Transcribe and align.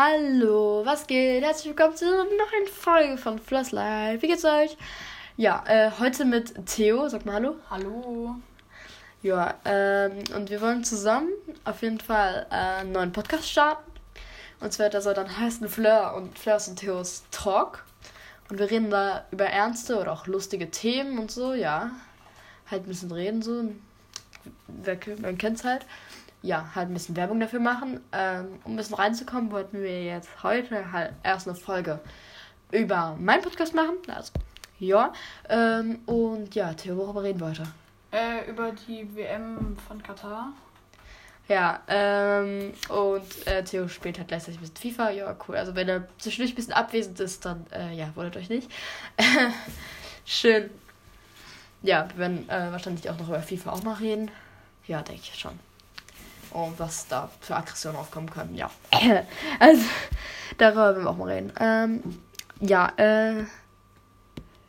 Hallo, 0.00 0.82
was 0.84 1.08
geht? 1.08 1.42
Herzlich 1.42 1.76
willkommen 1.76 1.96
zu 1.96 2.04
einer 2.04 2.22
neuen 2.22 2.68
Folge 2.72 3.18
von 3.18 3.40
Floss 3.40 3.72
Live. 3.72 4.22
Wie 4.22 4.28
geht's 4.28 4.44
euch? 4.44 4.76
Ja, 5.36 5.64
äh, 5.66 5.90
heute 5.98 6.24
mit 6.24 6.54
Theo. 6.66 7.08
Sag 7.08 7.26
mal 7.26 7.32
Hallo. 7.34 7.56
Hallo. 7.68 8.36
Ja, 9.24 9.54
ähm, 9.64 10.12
und 10.36 10.50
wir 10.50 10.60
wollen 10.60 10.84
zusammen 10.84 11.30
auf 11.64 11.82
jeden 11.82 11.98
Fall 11.98 12.46
äh, 12.48 12.54
einen 12.54 12.92
neuen 12.92 13.10
Podcast 13.10 13.50
starten. 13.50 13.90
Und 14.60 14.72
zwar, 14.72 14.88
der 14.88 15.00
soll 15.00 15.14
dann 15.14 15.36
heißen 15.36 15.68
Fleur 15.68 16.14
und 16.14 16.38
Fleurs 16.38 16.68
und 16.68 16.76
Theos 16.76 17.24
Talk. 17.32 17.84
Und 18.50 18.60
wir 18.60 18.70
reden 18.70 18.90
da 18.90 19.24
über 19.32 19.46
ernste 19.46 19.98
oder 19.98 20.12
auch 20.12 20.28
lustige 20.28 20.70
Themen 20.70 21.18
und 21.18 21.32
so, 21.32 21.54
ja. 21.54 21.90
Halt 22.70 22.84
ein 22.84 22.88
bisschen 22.88 23.10
reden 23.10 23.42
so. 23.42 23.64
Wer, 24.68 24.96
man 25.20 25.38
kennt's 25.38 25.64
halt 25.64 25.84
ja, 26.42 26.70
halt 26.74 26.88
ein 26.88 26.94
bisschen 26.94 27.16
Werbung 27.16 27.40
dafür 27.40 27.60
machen. 27.60 28.00
Ähm, 28.12 28.58
um 28.64 28.72
ein 28.72 28.76
bisschen 28.76 28.94
reinzukommen, 28.94 29.50
wollten 29.50 29.82
wir 29.82 30.04
jetzt 30.04 30.42
heute 30.42 30.92
halt 30.92 31.12
erst 31.22 31.48
eine 31.48 31.56
Folge 31.56 32.00
über 32.70 33.16
meinen 33.18 33.42
Podcast 33.42 33.74
machen. 33.74 33.96
Also, 34.08 34.32
ja. 34.78 35.12
Ähm, 35.48 36.00
und 36.06 36.54
ja, 36.54 36.72
Theo, 36.74 36.96
worüber 36.96 37.22
reden 37.22 37.40
wir 37.40 37.48
heute? 37.48 37.66
Äh, 38.12 38.48
über 38.48 38.72
die 38.72 39.14
WM 39.14 39.76
von 39.86 40.02
Katar. 40.02 40.52
Ja, 41.48 41.80
ähm, 41.88 42.74
und 42.90 43.46
äh, 43.46 43.64
Theo 43.64 43.88
spielt 43.88 44.18
halt 44.18 44.28
gleichzeitig 44.28 44.58
ein 44.58 44.60
bisschen 44.60 44.92
FIFA. 44.92 45.10
Ja, 45.10 45.36
cool. 45.48 45.56
Also, 45.56 45.74
wenn 45.74 45.88
er 45.88 46.06
zwischendurch 46.18 46.52
ein 46.52 46.56
bisschen 46.56 46.74
abwesend 46.74 47.18
ist, 47.20 47.44
dann, 47.44 47.66
äh, 47.72 47.94
ja, 47.94 48.10
wundert 48.14 48.36
euch 48.36 48.50
nicht. 48.50 48.70
Schön. 50.24 50.70
Ja, 51.82 52.08
wir 52.10 52.18
werden 52.18 52.48
äh, 52.48 52.70
wahrscheinlich 52.70 53.08
auch 53.08 53.18
noch 53.18 53.28
über 53.28 53.40
FIFA 53.40 53.72
auch 53.72 53.82
noch 53.82 54.00
reden. 54.00 54.30
Ja, 54.86 55.02
denke 55.02 55.22
ich 55.24 55.38
schon 55.38 55.58
und 56.52 56.78
was 56.78 57.06
da 57.08 57.30
für 57.40 57.56
Aggressionen 57.56 57.98
aufkommen 57.98 58.30
können. 58.30 58.54
Ja. 58.54 58.70
Also, 59.58 59.82
darüber 60.56 60.94
werden 60.94 61.04
wir 61.04 61.10
auch 61.10 61.16
mal 61.16 61.30
reden. 61.30 61.52
Ähm, 61.58 62.02
ja, 62.60 62.92
äh, 62.96 63.44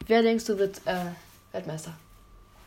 wer 0.08 0.22
denkst 0.22 0.46
du 0.46 0.58
wird 0.58 0.82
äh, 0.86 1.06
Weltmeister? 1.52 1.94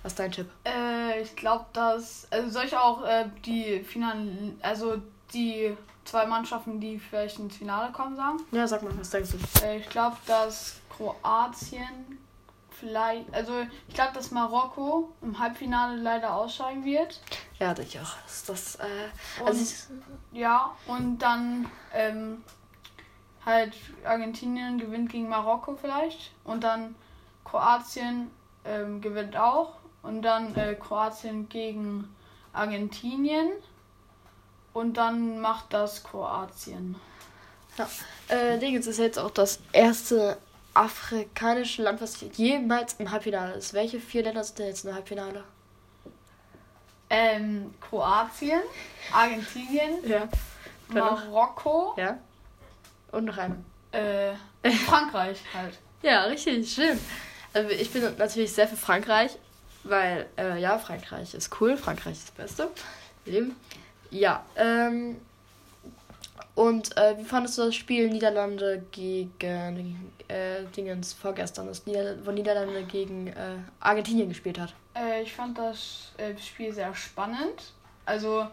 Was 0.03 0.13
ist 0.13 0.19
dein 0.19 0.33
Tipp? 0.33 0.49
Äh, 0.65 1.23
ich 1.23 1.37
glaube, 1.37 1.67
dass. 1.73 2.27
Also, 2.31 2.51
soll 2.51 2.65
ich 2.65 2.77
auch 2.77 3.05
äh, 3.05 3.27
die 3.45 3.81
Finalen. 3.81 4.59
Also, 4.63 4.97
die 5.33 5.77
zwei 6.05 6.27
Mannschaften, 6.27 6.81
die 6.81 6.99
vielleicht 6.99 7.39
ins 7.39 7.57
Finale 7.57 7.93
kommen, 7.93 8.17
sagen? 8.17 8.39
Ja, 8.51 8.67
sag 8.67 8.83
mal, 8.83 8.93
was 8.99 9.11
denkst 9.11 9.31
du? 9.33 9.65
Äh, 9.67 9.79
ich 9.79 9.89
glaube, 9.89 10.17
dass 10.27 10.81
Kroatien 10.97 12.19
vielleicht, 12.83 13.33
also 13.33 13.53
ich 13.87 13.95
glaube, 13.95 14.13
dass 14.15 14.33
Marokko 14.33 15.13
im 15.23 15.39
Halbfinale 15.39 15.97
leider 15.97 16.35
ausscheiden 16.35 16.85
wird. 16.85 17.21
Ja, 17.61 17.75
ich 17.79 17.99
auch. 18.01 18.17
Das, 18.25 18.45
das, 18.45 18.75
äh, 18.77 19.41
und, 19.41 19.47
also 19.47 19.63
ich, 19.63 19.75
ja, 20.39 20.75
und 20.89 21.19
dann 21.19 21.71
ähm, 21.95 22.43
halt 23.47 23.75
Argentinien 24.05 24.79
gewinnt 24.79 25.11
gegen 25.11 25.29
Marokko 25.29 25.77
vielleicht 25.81 26.33
und 26.43 26.65
dann 26.65 26.97
Kroatien 27.45 28.33
ähm, 28.65 29.01
gewinnt 29.01 29.37
auch 29.37 29.75
und 30.03 30.23
dann 30.23 30.55
äh, 30.57 30.75
Kroatien 30.75 31.49
gegen 31.49 32.13
Argentinien 32.53 33.51
und 34.73 34.97
dann 34.97 35.39
macht 35.41 35.73
das 35.73 36.03
Kroatien. 36.03 36.97
Ja, 37.79 37.89
äh, 38.29 38.59
Dingens 38.59 38.89
ist 38.89 38.99
jetzt 38.99 39.21
auch 39.21 39.31
das 39.31 39.61
erste 39.73 40.37
afrikanische 40.75 41.83
Land, 41.83 42.01
was 42.01 42.25
jemals 42.35 42.95
im 42.95 43.11
Halbfinale 43.11 43.55
ist. 43.55 43.75
Welche 43.75 44.01
vier 44.01 44.23
Länder 44.23 44.45
sind 44.45 44.59
denn 44.59 44.67
jetzt 44.69 44.85
im 44.85 44.95
Halbfinale? 44.95 45.45
Ähm, 47.11 47.75
Kroatien, 47.81 48.63
Argentinien, 49.13 49.99
ja. 50.07 50.29
Marokko. 50.89 51.95
Ja. 51.97 52.19
Und 53.11 53.27
noch 53.27 53.37
einer. 53.37 53.57
Äh, 53.93 54.33
Frankreich 54.87 55.39
halt. 55.53 55.79
ja, 56.01 56.25
richtig, 56.25 56.73
schön. 56.73 56.99
Also 57.53 57.69
ich 57.71 57.91
bin 57.91 58.03
natürlich 58.17 58.53
sehr 58.53 58.67
für 58.67 58.77
Frankreich, 58.77 59.33
weil, 59.85 60.27
äh, 60.39 60.59
ja, 60.59 60.79
Frankreich 60.79 61.35
ist 61.35 61.61
cool, 61.61 61.77
Frankreich 61.77 62.15
ist 62.15 62.29
das 62.29 62.47
Beste. 62.47 62.71
Ja, 64.11 64.45
ähm, 64.57 65.21
und 66.55 66.97
äh, 66.99 67.17
wie 67.19 67.25
fandest 67.25 67.57
du 67.57 67.63
das 67.63 67.75
Spiel 67.75 68.11
Niederlande 68.11 68.85
gegen 68.91 70.13
äh, 70.29 70.65
Dingens 70.77 71.15
vorgestern, 71.15 71.67
das 71.67 71.87
Nieder 71.87 72.17
wo 72.27 72.31
Niederlande 72.31 72.83
gegen 72.85 73.29
äh, 73.29 73.57
Argentinien 73.81 74.29
gespielt 74.29 74.59
hat? 74.59 74.75
Äh, 74.95 75.23
ich 75.23 75.33
fand 75.33 75.57
das 75.57 76.13
äh, 76.19 76.37
Spiel 76.37 76.73
sehr 76.73 76.95
spannend. 76.95 77.73
Also, 78.05 78.47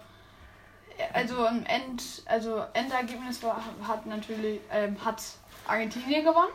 also 1.13 1.45
im 1.45 1.65
End, 1.65 2.23
also 2.25 2.63
Endergebnis 2.73 3.43
war, 3.43 3.61
hat 3.85 4.05
natürlich 4.05 4.61
ähm, 4.71 4.95
hat 5.03 5.21
Argentinien 5.67 6.23
gewonnen, 6.23 6.53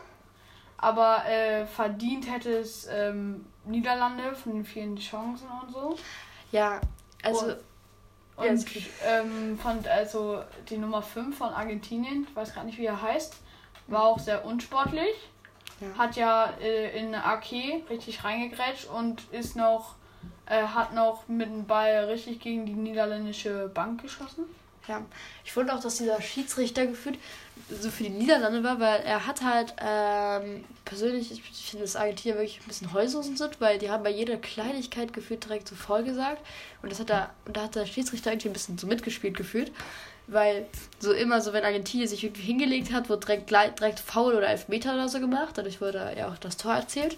aber 0.77 1.25
äh, 1.27 1.67
verdient 1.67 2.31
hätte 2.31 2.57
es 2.57 2.87
ähm, 2.91 3.45
Niederlande 3.65 4.33
von 4.33 4.53
den 4.53 4.65
vielen 4.65 4.95
Chancen 4.95 5.47
und 5.61 5.71
so. 5.71 5.95
Ja, 6.51 6.81
also. 7.21 7.47
Und 7.47 7.57
und 8.37 8.65
ähm, 9.05 9.57
fand 9.57 9.87
also 9.87 10.43
die 10.69 10.77
Nummer 10.77 11.01
5 11.01 11.37
von 11.37 11.49
Argentinien, 11.49 12.27
ich 12.29 12.35
weiß 12.35 12.53
gar 12.53 12.63
nicht, 12.63 12.77
wie 12.77 12.85
er 12.85 13.01
heißt, 13.01 13.35
war 13.87 14.03
auch 14.03 14.19
sehr 14.19 14.45
unsportlich. 14.45 15.15
Ja. 15.79 15.97
Hat 15.97 16.15
ja 16.15 16.53
äh, 16.61 16.97
in 16.97 17.13
AK 17.15 17.51
richtig 17.89 18.23
reingegrätscht 18.23 18.89
und 18.89 19.23
ist 19.31 19.55
noch, 19.55 19.95
äh, 20.45 20.63
hat 20.63 20.93
noch 20.93 21.27
mit 21.27 21.47
dem 21.47 21.65
Ball 21.65 22.05
richtig 22.05 22.39
gegen 22.39 22.65
die 22.65 22.73
niederländische 22.73 23.69
Bank 23.73 24.01
geschossen. 24.01 24.45
Ja, 24.87 25.01
ich 25.43 25.51
fand 25.51 25.71
auch, 25.71 25.79
dass 25.79 25.97
dieser 25.97 26.21
Schiedsrichter 26.21 26.85
gefühlt 26.85 27.17
so 27.69 27.89
für 27.89 28.03
die 28.03 28.09
Niederlande 28.09 28.63
war, 28.63 28.79
weil 28.79 29.01
er 29.01 29.25
hat 29.25 29.41
halt 29.41 29.73
ähm, 29.79 30.63
persönlich, 30.83 31.31
ich 31.31 31.41
finde, 31.41 31.85
dass 31.85 31.95
Argentinier 31.95 32.35
wirklich 32.35 32.59
ein 32.61 32.67
bisschen 32.67 32.93
Heulsoßen 32.93 33.37
sind, 33.37 33.59
weil 33.59 33.79
die 33.79 33.89
haben 33.89 34.03
bei 34.03 34.11
jeder 34.11 34.37
Kleinigkeit 34.37 35.13
gefühlt 35.13 35.43
direkt 35.45 35.67
so 35.67 35.75
voll 35.75 36.03
gesagt. 36.03 36.45
Und 36.83 36.91
das 36.91 36.99
hat 36.99 37.09
er, 37.09 37.31
und 37.45 37.57
da 37.57 37.63
hat 37.63 37.75
der 37.75 37.87
Schiedsrichter 37.87 38.31
irgendwie 38.31 38.49
ein 38.49 38.53
bisschen 38.53 38.77
so 38.77 38.85
mitgespielt 38.85 39.35
gefühlt. 39.35 39.71
Weil 40.27 40.65
so 40.99 41.11
immer 41.11 41.41
so, 41.41 41.53
wenn 41.53 41.63
Argentinien 41.63 42.07
sich 42.07 42.23
irgendwie 42.23 42.41
hingelegt 42.41 42.91
hat, 42.91 43.09
wurde 43.09 43.25
direkt, 43.27 43.49
direkt 43.51 43.99
Foul 43.99 44.35
oder 44.35 44.47
Elfmeter 44.47 44.93
oder 44.93 45.07
so 45.07 45.19
gemacht. 45.19 45.57
Dadurch 45.57 45.81
wurde 45.81 46.13
ja 46.17 46.29
auch 46.29 46.37
das 46.37 46.57
Tor 46.57 46.73
erzählt. 46.73 47.17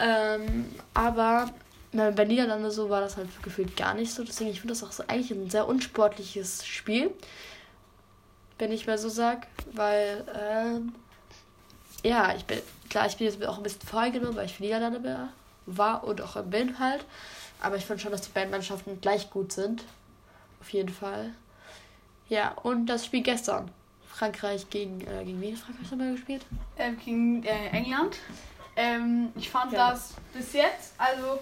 Ähm, 0.00 0.66
aber 0.94 1.50
bei 1.92 2.24
Niederlande 2.24 2.70
so 2.70 2.90
war 2.90 3.00
das 3.00 3.16
halt 3.16 3.28
gefühlt 3.42 3.76
gar 3.76 3.94
nicht 3.94 4.12
so. 4.12 4.22
Deswegen, 4.22 4.50
ich 4.50 4.60
finde 4.60 4.74
das 4.74 4.84
auch 4.84 4.92
so 4.92 5.04
eigentlich 5.06 5.30
ein 5.30 5.50
sehr 5.50 5.66
unsportliches 5.66 6.66
Spiel. 6.66 7.10
Wenn 8.58 8.72
ich 8.72 8.86
mal 8.86 8.98
so 8.98 9.08
sag. 9.08 9.46
Weil, 9.72 10.24
ähm, 10.38 10.94
ja, 12.04 12.34
ich 12.34 12.44
bin, 12.44 12.60
klar, 12.90 13.06
ich 13.06 13.16
bin 13.16 13.26
jetzt 13.26 13.42
auch 13.44 13.56
ein 13.56 13.62
bisschen 13.62 13.86
vorgenommen, 13.86 14.36
weil 14.36 14.46
ich 14.46 14.54
für 14.54 14.62
Niederlande 14.62 15.28
war 15.66 16.04
und 16.04 16.20
auch 16.20 16.42
bin 16.44 16.78
halt. 16.78 17.04
Aber 17.60 17.76
ich 17.76 17.86
finde 17.86 18.02
schon, 18.02 18.12
dass 18.12 18.22
die 18.22 18.32
beiden 18.32 18.50
Mannschaften 18.50 19.00
gleich 19.00 19.30
gut 19.30 19.52
sind. 19.52 19.84
Auf 20.60 20.70
jeden 20.70 20.90
Fall. 20.90 21.32
Ja, 22.28 22.52
und 22.52 22.86
das 22.86 23.06
Spiel 23.06 23.22
gestern. 23.22 23.70
Frankreich 24.06 24.68
gegen, 24.68 25.00
äh, 25.02 25.24
gegen 25.24 25.40
wen 25.40 25.56
Frankreich 25.56 25.90
nochmal 25.90 26.12
gespielt? 26.12 26.44
Ähm, 26.76 26.98
gegen 26.98 27.44
äh, 27.44 27.68
England. 27.68 28.16
Ähm, 28.76 29.32
ich 29.36 29.48
fand 29.48 29.72
ja. 29.72 29.90
das 29.90 30.14
bis 30.32 30.52
jetzt, 30.52 30.94
also 30.98 31.38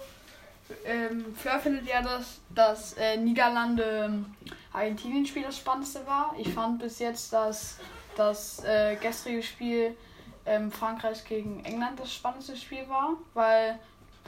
ähm, 0.85 1.35
Fleur 1.35 1.59
findet 1.59 1.87
ja, 1.87 2.03
dass 2.03 2.43
das 2.55 2.93
äh, 2.95 3.17
Niederlande-Argentinien-Spiel 3.17 5.43
das 5.43 5.57
spannendste 5.59 6.07
war. 6.07 6.35
Ich 6.39 6.53
fand 6.53 6.81
bis 6.81 6.99
jetzt, 6.99 7.33
dass 7.33 7.79
das 8.17 8.63
äh, 8.65 8.97
gestrige 8.97 9.43
Spiel 9.43 9.97
ähm, 10.45 10.71
Frankreich 10.73 11.25
gegen 11.25 11.65
England 11.65 12.01
das 12.01 12.13
spannendste 12.13 12.57
Spiel 12.57 12.87
war, 12.89 13.13
weil 13.35 13.79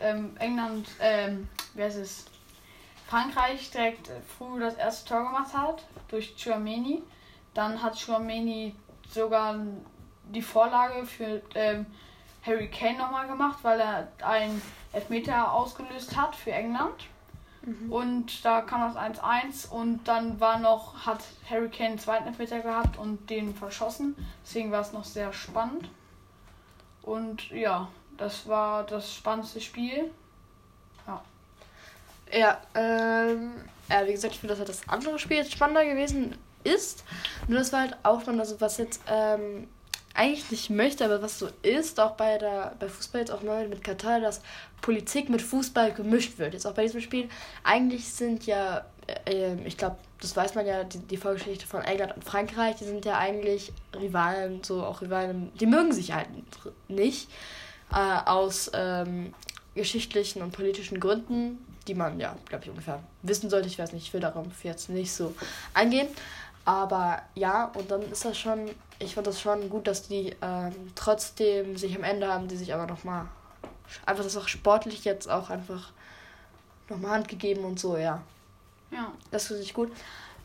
ähm, 0.01 0.37
England, 0.39 0.89
ähm, 1.01 1.49
wer 1.75 1.89
ist 1.89 1.97
es? 1.97 2.25
Frankreich 3.09 3.71
direkt 3.71 4.11
früh 4.37 4.61
das 4.61 4.75
erste 4.75 5.09
Tor 5.09 5.25
gemacht 5.25 5.55
hat 5.55 5.83
durch 6.09 6.35
Chouameni. 6.37 7.03
Dann 7.55 7.83
hat 7.83 7.99
Chouameni 7.99 8.75
sogar 9.09 9.59
die 10.31 10.43
Vorlage 10.43 11.07
für 11.07 11.41
ähm, 11.55 11.87
Harry 12.49 12.69
Kane 12.69 12.99
nochmal 12.99 13.29
gemacht, 13.29 13.59
weil 13.63 13.81
er 13.81 14.09
ein 14.25 14.61
Elfmeter 14.93 15.53
ausgelöst 15.53 16.17
hat 16.17 16.35
für 16.35 16.53
England. 16.53 17.07
Mhm. 17.63 17.93
Und 17.93 18.45
da 18.45 18.63
kam 18.63 18.93
das 18.93 19.21
1-1 19.21 19.69
und 19.69 20.05
dann 20.05 20.41
war 20.41 20.59
noch, 20.59 21.07
hat 21.07 21.23
Harry 21.49 21.69
Kane 21.69 21.91
einen 21.91 21.99
zweiten 21.99 22.27
Elfmeter 22.27 22.61
gehabt 22.61 22.99
und 22.99 23.29
den 23.29 23.55
verschossen. 23.55 24.17
Deswegen 24.45 24.71
war 24.71 24.81
es 24.81 24.93
noch 24.93 25.05
sehr 25.05 25.33
spannend. 25.33 25.91
Und 27.03 27.51
ja, 27.51 27.89
das 28.17 28.49
war 28.49 28.85
das 28.85 29.15
spannendste 29.15 29.61
Spiel. 29.61 30.11
Ja. 31.07 31.23
Ja, 32.33 32.61
ähm, 32.75 33.55
ja, 33.89 34.07
wie 34.07 34.13
gesagt, 34.13 34.35
ich 34.35 34.41
finde, 34.41 34.53
dass 34.53 34.59
halt 34.59 34.69
das 34.69 34.89
andere 34.89 35.19
Spiel 35.19 35.39
jetzt 35.39 35.53
spannender 35.53 35.85
gewesen 35.85 36.37
ist. 36.65 37.05
Nur 37.47 37.59
das 37.59 37.73
war 37.73 37.81
halt 37.81 37.97
auch 38.03 38.21
spannend, 38.21 38.41
also 38.41 38.61
was 38.61 38.77
jetzt 38.79 39.03
ähm, 39.09 39.69
eigentlich 40.19 40.51
nicht 40.51 40.71
möchte, 40.71 41.05
aber 41.05 41.23
was 41.23 41.39
so 41.39 41.49
ist, 41.63 42.01
auch 42.01 42.13
bei 42.13 42.39
der 42.39 42.75
bei 42.79 42.89
Fußball 42.89 43.21
jetzt 43.21 43.31
auch 43.31 43.43
neu 43.43 43.69
mit 43.69 43.85
Katar, 43.85 44.21
dass 44.21 44.43
Politik 44.83 45.29
mit 45.31 45.41
Fußball 45.41 45.93
gemischt 45.93 46.39
wird. 46.39 46.55
Jetzt 46.55 46.67
auch 46.67 46.75
bei 46.75 46.83
diesem 46.83 47.01
Spiel. 47.01 47.29
Eigentlich 47.65 48.13
sind 48.13 48.47
ja 48.47 48.85
äh, 49.27 49.55
ich 49.65 49.77
glaube, 49.77 49.97
das 50.21 50.37
weiß 50.37 50.55
man 50.55 50.67
ja, 50.67 50.85
die, 50.85 50.99
die 50.99 51.17
Vorgeschichte 51.17 51.67
von 51.67 51.83
England 51.83 52.17
und 52.17 52.25
Frankreich, 52.25 52.77
die 52.77 52.85
sind 52.85 53.05
ja 53.05 53.17
eigentlich 53.19 53.73
Rivalen, 53.95 54.63
so 54.63 54.85
auch 54.85 55.01
Rivalen, 55.01 55.53
die 55.59 55.67
mögen 55.67 55.93
sich 55.93 56.13
halt 56.13 56.29
nicht. 56.89 57.29
Äh, 57.91 58.29
aus 58.29 58.71
ähm, 58.75 59.33
geschichtlichen 59.75 60.43
und 60.43 60.51
politischen 60.53 61.01
Gründen, 61.01 61.65
die 61.87 61.95
man 61.95 62.21
ja, 62.21 62.37
glaube 62.47 62.65
ich, 62.65 62.71
ungefähr 62.71 63.03
wissen 63.23 63.49
sollte. 63.49 63.67
Ich 63.67 63.79
weiß 63.79 63.93
nicht, 63.93 64.07
ich 64.07 64.13
will 64.13 64.21
darauf 64.21 64.47
jetzt 64.63 64.91
nicht 64.91 65.11
so 65.11 65.35
eingehen. 65.73 66.09
Aber 66.67 67.23
ja, 67.35 67.73
und 67.75 67.91
dann 67.91 68.03
ist 68.13 68.27
das 68.27 68.37
schon, 68.37 68.69
ich 68.99 69.15
fand 69.15 69.27
das 69.27 69.41
schon 69.41 69.69
gut, 69.71 69.87
dass 69.87 70.09
die 70.09 70.35
ähm, 70.43 70.75
trotzdem 70.95 71.77
sich 71.77 71.95
am 71.97 72.05
Ende 72.05 72.29
haben, 72.33 72.49
die 72.49 72.57
sich 72.57 72.75
aber 72.75 72.87
nochmal, 72.87 73.27
einfach 74.07 74.25
das 74.25 74.37
auch 74.37 74.49
sportlich 74.49 75.05
jetzt 75.05 75.29
auch 75.31 75.51
einfach 75.51 75.93
nochmal 76.89 77.13
Hand 77.13 77.29
gegeben 77.29 77.65
und 77.65 77.79
so, 77.79 77.97
ja. 77.97 78.21
Ja. 78.91 79.13
Das 79.31 79.47
finde 79.49 79.63
ich 79.63 79.75
gut. 79.75 79.93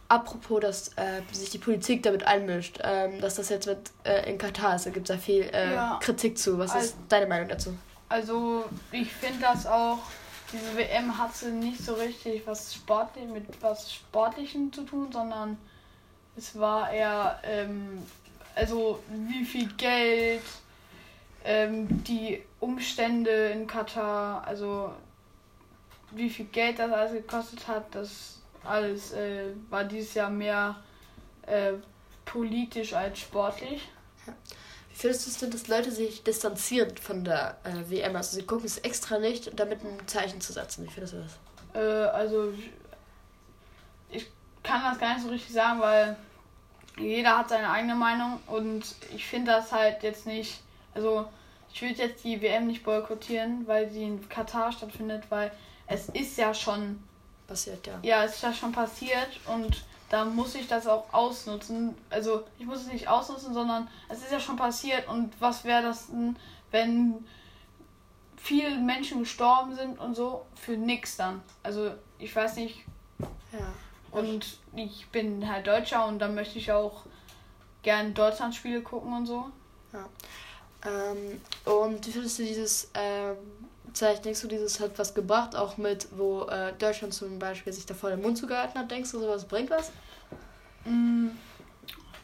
Apropos, 0.10 0.60
dass 0.60 0.88
äh, 0.98 1.22
sich 1.32 1.50
die 1.50 1.58
Politik 1.58 2.04
damit 2.04 2.24
einmischt, 2.28 2.80
ähm, 2.84 3.20
dass 3.22 3.36
das 3.36 3.50
jetzt 3.50 3.66
mit 3.68 3.80
äh, 4.04 4.30
in 4.30 4.38
Katar 4.38 4.76
ist, 4.76 4.86
da 4.86 4.90
gibt 4.92 5.10
es 5.10 5.16
ja 5.16 5.20
viel 5.22 5.44
äh, 5.54 5.74
Ja. 5.74 6.00
Kritik 6.02 6.38
zu. 6.38 6.58
Was 6.60 6.72
Also- 6.72 6.86
ist 6.88 6.98
deine 7.10 7.26
Meinung 7.26 7.48
dazu? 7.48 7.76
Also 8.10 8.66
ich 8.92 9.12
finde 9.12 9.40
das 9.40 9.66
auch, 9.66 9.98
diese 10.52 10.78
WM 10.78 11.18
hatte 11.18 11.48
nicht 11.50 11.84
so 11.84 11.94
richtig 11.96 12.46
was 12.46 12.76
Sportlich, 12.76 13.26
mit 13.28 13.46
was 13.62 13.92
Sportlichem 13.92 14.72
zu 14.72 14.84
tun, 14.84 15.10
sondern 15.12 15.58
es 16.36 16.60
war 16.60 16.92
eher, 16.92 17.40
ähm, 17.44 18.04
also 18.56 19.00
wie 19.10 19.46
viel 19.46 19.68
Geld, 19.74 20.42
ähm, 21.44 22.04
die 22.04 22.42
Umstände 22.60 23.48
in 23.50 23.68
Katar, 23.68 24.46
also 24.48 24.94
wie 26.12 26.30
viel 26.30 26.46
Geld 26.46 26.80
das 26.80 26.92
alles 26.92 27.14
gekostet 27.14 27.68
hat, 27.68 27.94
das 27.94 28.40
alles 28.64 29.12
äh, 29.14 29.52
war 29.70 29.84
dieses 29.84 30.14
Jahr 30.14 30.30
mehr 30.30 30.76
äh, 31.48 31.74
politisch 32.26 32.94
als 32.94 33.20
sportlich. 33.20 33.90
Wie 34.90 34.96
findest 34.96 35.26
du 35.26 35.32
es 35.32 35.38
denn, 35.40 35.52
dass 35.52 35.68
Leute 35.68 35.92
sich 35.92 36.24
distanzieren 36.24 36.96
von 36.98 37.24
der 37.24 37.58
äh, 37.64 37.90
WM? 37.90 38.16
Also 38.16 38.38
sie 38.38 38.46
gucken 38.46 38.66
es 38.66 38.78
extra 38.78 39.18
nicht, 39.18 39.60
damit 39.60 39.84
ein 39.84 40.08
Zeichen 40.08 40.40
zu 40.40 40.54
setzen. 40.54 40.86
Wie 40.86 40.90
findest 40.92 41.14
du 41.14 41.18
das? 41.18 41.82
Äh, 41.82 42.10
also 42.10 42.54
ich 44.10 44.28
kann 44.62 44.84
das 44.84 45.00
gar 45.00 45.16
nicht 45.16 45.24
so 45.24 45.30
richtig 45.30 45.54
sagen, 45.54 45.82
weil 45.82 46.16
jeder 46.98 47.38
hat 47.38 47.50
seine 47.50 47.70
eigene 47.70 47.96
Meinung 47.96 48.40
und 48.48 48.84
ich 49.16 49.26
finde 49.26 49.52
das 49.52 49.72
halt 49.72 50.04
jetzt 50.04 50.26
nicht, 50.26 50.62
also 50.94 51.28
ich 51.74 51.82
würde 51.82 51.96
jetzt 51.96 52.24
die 52.24 52.42
WM 52.42 52.68
nicht 52.68 52.84
boykottieren, 52.84 53.68
weil 53.68 53.90
sie 53.90 54.04
in 54.04 54.30
Katar 54.30 54.72
stattfindet, 54.72 55.24
weil 55.30 55.52
es 55.88 56.10
ist 56.10 56.38
ja 56.38 56.54
schon, 56.54 57.02
Passiert, 57.48 57.86
ja. 57.88 58.00
ja, 58.04 58.24
es 58.24 58.36
ist 58.36 58.44
ja 58.44 58.54
schon 58.54 58.72
passiert 58.72 59.40
und 59.48 59.84
da 60.10 60.26
muss 60.26 60.56
ich 60.56 60.68
das 60.68 60.88
auch 60.88 61.12
ausnutzen. 61.12 61.96
Also 62.10 62.44
ich 62.60 62.66
muss 62.66 62.82
es 62.82 62.88
nicht 62.88 63.08
ausnutzen, 63.08 63.54
sondern 63.54 63.90
es 64.10 64.20
ist 64.20 64.32
ja 64.32 64.40
schon 64.40 64.56
passiert 64.56 65.08
und 65.08 65.34
was 65.40 65.66
wäre 65.66 65.82
das 65.82 66.08
denn, 66.08 66.38
wenn 66.72 67.26
viele 68.38 68.78
Menschen 68.78 69.20
gestorben 69.20 69.76
sind 69.76 70.00
und 70.00 70.16
so 70.16 70.46
für 70.56 70.78
nix 70.78 71.18
dann. 71.18 71.42
Also 71.64 71.92
ich 72.20 72.36
weiß 72.36 72.58
nicht, 72.58 72.86
Ja. 73.52 73.74
Und 74.14 74.58
ich 74.76 75.08
bin 75.12 75.48
halt 75.52 75.68
Deutscher 75.68 76.06
und 76.06 76.20
dann 76.20 76.36
möchte 76.36 76.58
ich 76.60 76.72
auch 76.72 77.04
gern 77.82 78.14
Deutschlandspiele 78.14 78.82
gucken 78.82 79.14
und 79.14 79.26
so. 79.26 79.46
Ähm, 80.86 81.42
und 81.66 82.06
wie 82.06 82.12
findest 82.12 82.40
du 82.40 82.44
dieses 82.44 82.90
ähm, 82.94 83.36
Zeichen? 83.94 84.24
Denkst 84.24 84.42
du, 84.42 84.48
dieses 84.48 84.80
hat 84.80 84.98
was 84.98 85.14
gebracht, 85.14 85.56
auch 85.56 85.78
mit, 85.78 86.08
wo 86.18 86.44
äh, 86.46 86.74
Deutschland 86.74 87.14
zum 87.14 87.40
Beispiel 87.40 87.72
sich 87.74 87.86
davor 87.86 88.10
den 88.10 88.22
Mund 88.22 88.38
zugehalten 88.38 88.80
hat? 88.80 88.90
Denkst 88.92 89.12
du, 89.12 89.20
sowas 89.20 89.46
bringt 89.46 89.70
was? 89.70 89.92
Mm, 90.86 91.28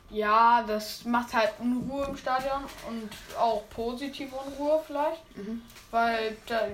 Ja, 0.09 0.63
das 0.67 1.05
macht 1.05 1.33
halt 1.33 1.51
Unruhe 1.59 2.05
im 2.05 2.17
Stadion 2.17 2.63
und 2.87 3.09
auch 3.39 3.63
positive 3.69 4.35
Unruhe 4.35 4.81
vielleicht, 4.85 5.21
Mhm. 5.37 5.61
weil 5.91 6.35
da, 6.47 6.67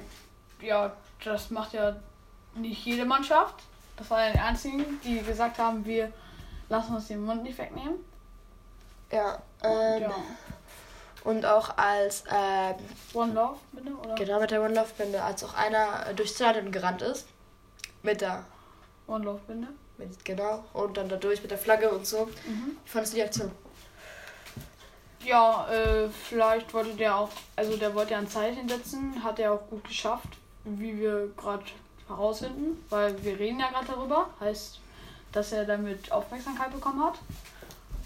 ja, 0.61 0.91
das 1.23 1.49
macht 1.51 1.73
ja 1.73 1.95
nicht 2.55 2.85
jede 2.85 3.03
Mannschaft. 3.05 3.55
Das 3.97 4.09
war 4.09 4.29
die 4.29 4.37
einzigen, 4.39 4.99
die 5.03 5.21
gesagt 5.21 5.57
haben, 5.57 5.85
wir 5.85 6.11
lassen 6.69 6.95
uns 6.95 7.07
den 7.07 7.23
Mund 7.23 7.43
nicht 7.43 7.57
wegnehmen. 7.57 7.95
Ja, 9.11 9.35
Und, 9.61 9.71
ähm, 9.71 10.01
ja. 10.01 10.15
und 11.23 11.45
auch 11.45 11.77
als, 11.77 12.23
ähm, 12.29 12.75
One 13.13 13.33
Love, 13.33 13.59
bitte, 13.71 13.93
oder? 13.95 14.15
genau 14.15 14.39
mit 14.39 14.51
der 14.51 14.61
One 14.61 14.73
Love 14.73 14.89
Binde, 14.97 15.21
als 15.23 15.43
auch 15.43 15.53
einer 15.53 16.13
durchs 16.15 16.35
Stadion 16.35 16.71
gerannt 16.71 17.01
ist. 17.01 17.27
Mit 18.03 18.21
der, 18.21 18.43
One 19.07 19.23
Love, 19.23 19.39
bitte. 19.47 19.67
mit, 19.97 20.25
genau, 20.25 20.63
und 20.73 20.97
dann 20.97 21.07
dadurch 21.07 21.41
mit 21.41 21.51
der 21.51 21.57
Flagge 21.57 21.89
und 21.89 22.05
so. 22.05 22.25
Mhm. 22.47 22.77
Wie 22.83 22.89
fandest 22.89 23.13
du 23.13 23.17
die 23.17 23.23
Aktion? 23.23 23.51
Ja, 25.23 25.67
äh, 25.71 26.09
vielleicht 26.09 26.73
wollte 26.73 26.95
der 26.95 27.15
auch, 27.15 27.29
also 27.55 27.77
der 27.77 27.95
wollte 27.95 28.11
ja 28.11 28.19
ein 28.19 28.27
Zeichen 28.27 28.67
setzen, 28.69 29.23
hat 29.23 29.39
er 29.39 29.53
auch 29.53 29.67
gut 29.69 29.83
geschafft, 29.87 30.27
wie 30.65 30.97
wir 30.99 31.31
gerade 31.35 31.63
herausfinden, 32.07 32.83
weil 32.89 33.21
wir 33.23 33.39
reden 33.39 33.59
ja 33.59 33.69
gerade 33.69 33.87
darüber, 33.87 34.29
heißt, 34.39 34.79
dass 35.31 35.51
er 35.51 35.65
damit 35.65 36.11
Aufmerksamkeit 36.11 36.71
bekommen 36.71 37.03
hat. 37.03 37.19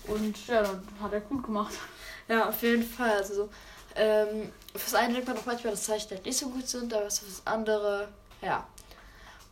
Und 0.08 0.48
ja, 0.48 0.64
dann 0.64 0.84
hat 1.02 1.14
er 1.14 1.22
gut 1.22 1.44
gemacht. 1.44 1.74
Ja, 2.28 2.50
auf 2.50 2.62
jeden 2.62 2.84
Fall. 2.84 3.12
Also, 3.18 3.34
so, 3.34 3.50
ähm, 3.96 4.52
fürs 4.76 4.96
eine 4.96 5.14
denkt 5.14 5.28
man 5.28 5.38
auch 5.38 5.46
manchmal, 5.46 5.72
dass 5.72 5.84
Zeichen 5.84 6.12
halt 6.12 6.26
nicht 6.26 6.38
so 6.38 6.50
gut 6.50 6.68
sind, 6.68 6.94
aber 6.94 7.10
fürs 7.10 7.42
andere, 7.46 8.08
ja. 8.42 8.66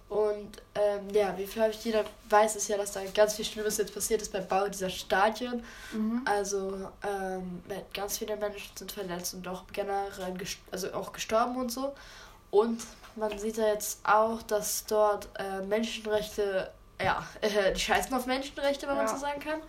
Und 0.09 0.61
ähm, 0.73 1.09
ja, 1.11 1.37
wie 1.37 1.45
vielleicht 1.45 1.83
jeder 1.83 2.05
weiß, 2.29 2.55
ist 2.55 2.69
ja, 2.69 2.77
dass 2.77 2.93
da 2.93 3.01
ganz 3.13 3.35
viel 3.35 3.43
Schlimmes 3.43 3.77
jetzt 3.77 3.93
passiert 3.93 4.21
ist 4.21 4.31
beim 4.31 4.47
Bau 4.47 4.67
dieser 4.69 4.89
Stadien. 4.89 5.61
Mhm. 5.91 6.21
Also 6.23 6.89
ähm, 7.03 7.61
ganz 7.93 8.17
viele 8.17 8.37
Menschen 8.37 8.71
sind 8.75 8.91
verletzt 8.91 9.33
und 9.33 9.45
auch 9.49 9.63
generell 9.73 10.33
also 10.71 10.93
auch 10.93 11.11
gestorben 11.11 11.57
und 11.57 11.71
so. 11.73 11.93
Und 12.51 12.81
man 13.17 13.37
sieht 13.37 13.57
ja 13.57 13.67
jetzt 13.67 13.99
auch, 14.05 14.41
dass 14.43 14.85
dort 14.85 15.27
äh, 15.39 15.61
Menschenrechte, 15.61 16.71
ja, 17.01 17.25
äh, 17.41 17.73
die 17.75 17.79
scheißen 17.79 18.13
auf 18.13 18.25
Menschenrechte, 18.25 18.87
wenn 18.87 18.95
man 18.95 19.05
Ja. 19.07 19.13
so 19.13 19.17
sagen 19.19 19.39
kann. 19.41 19.61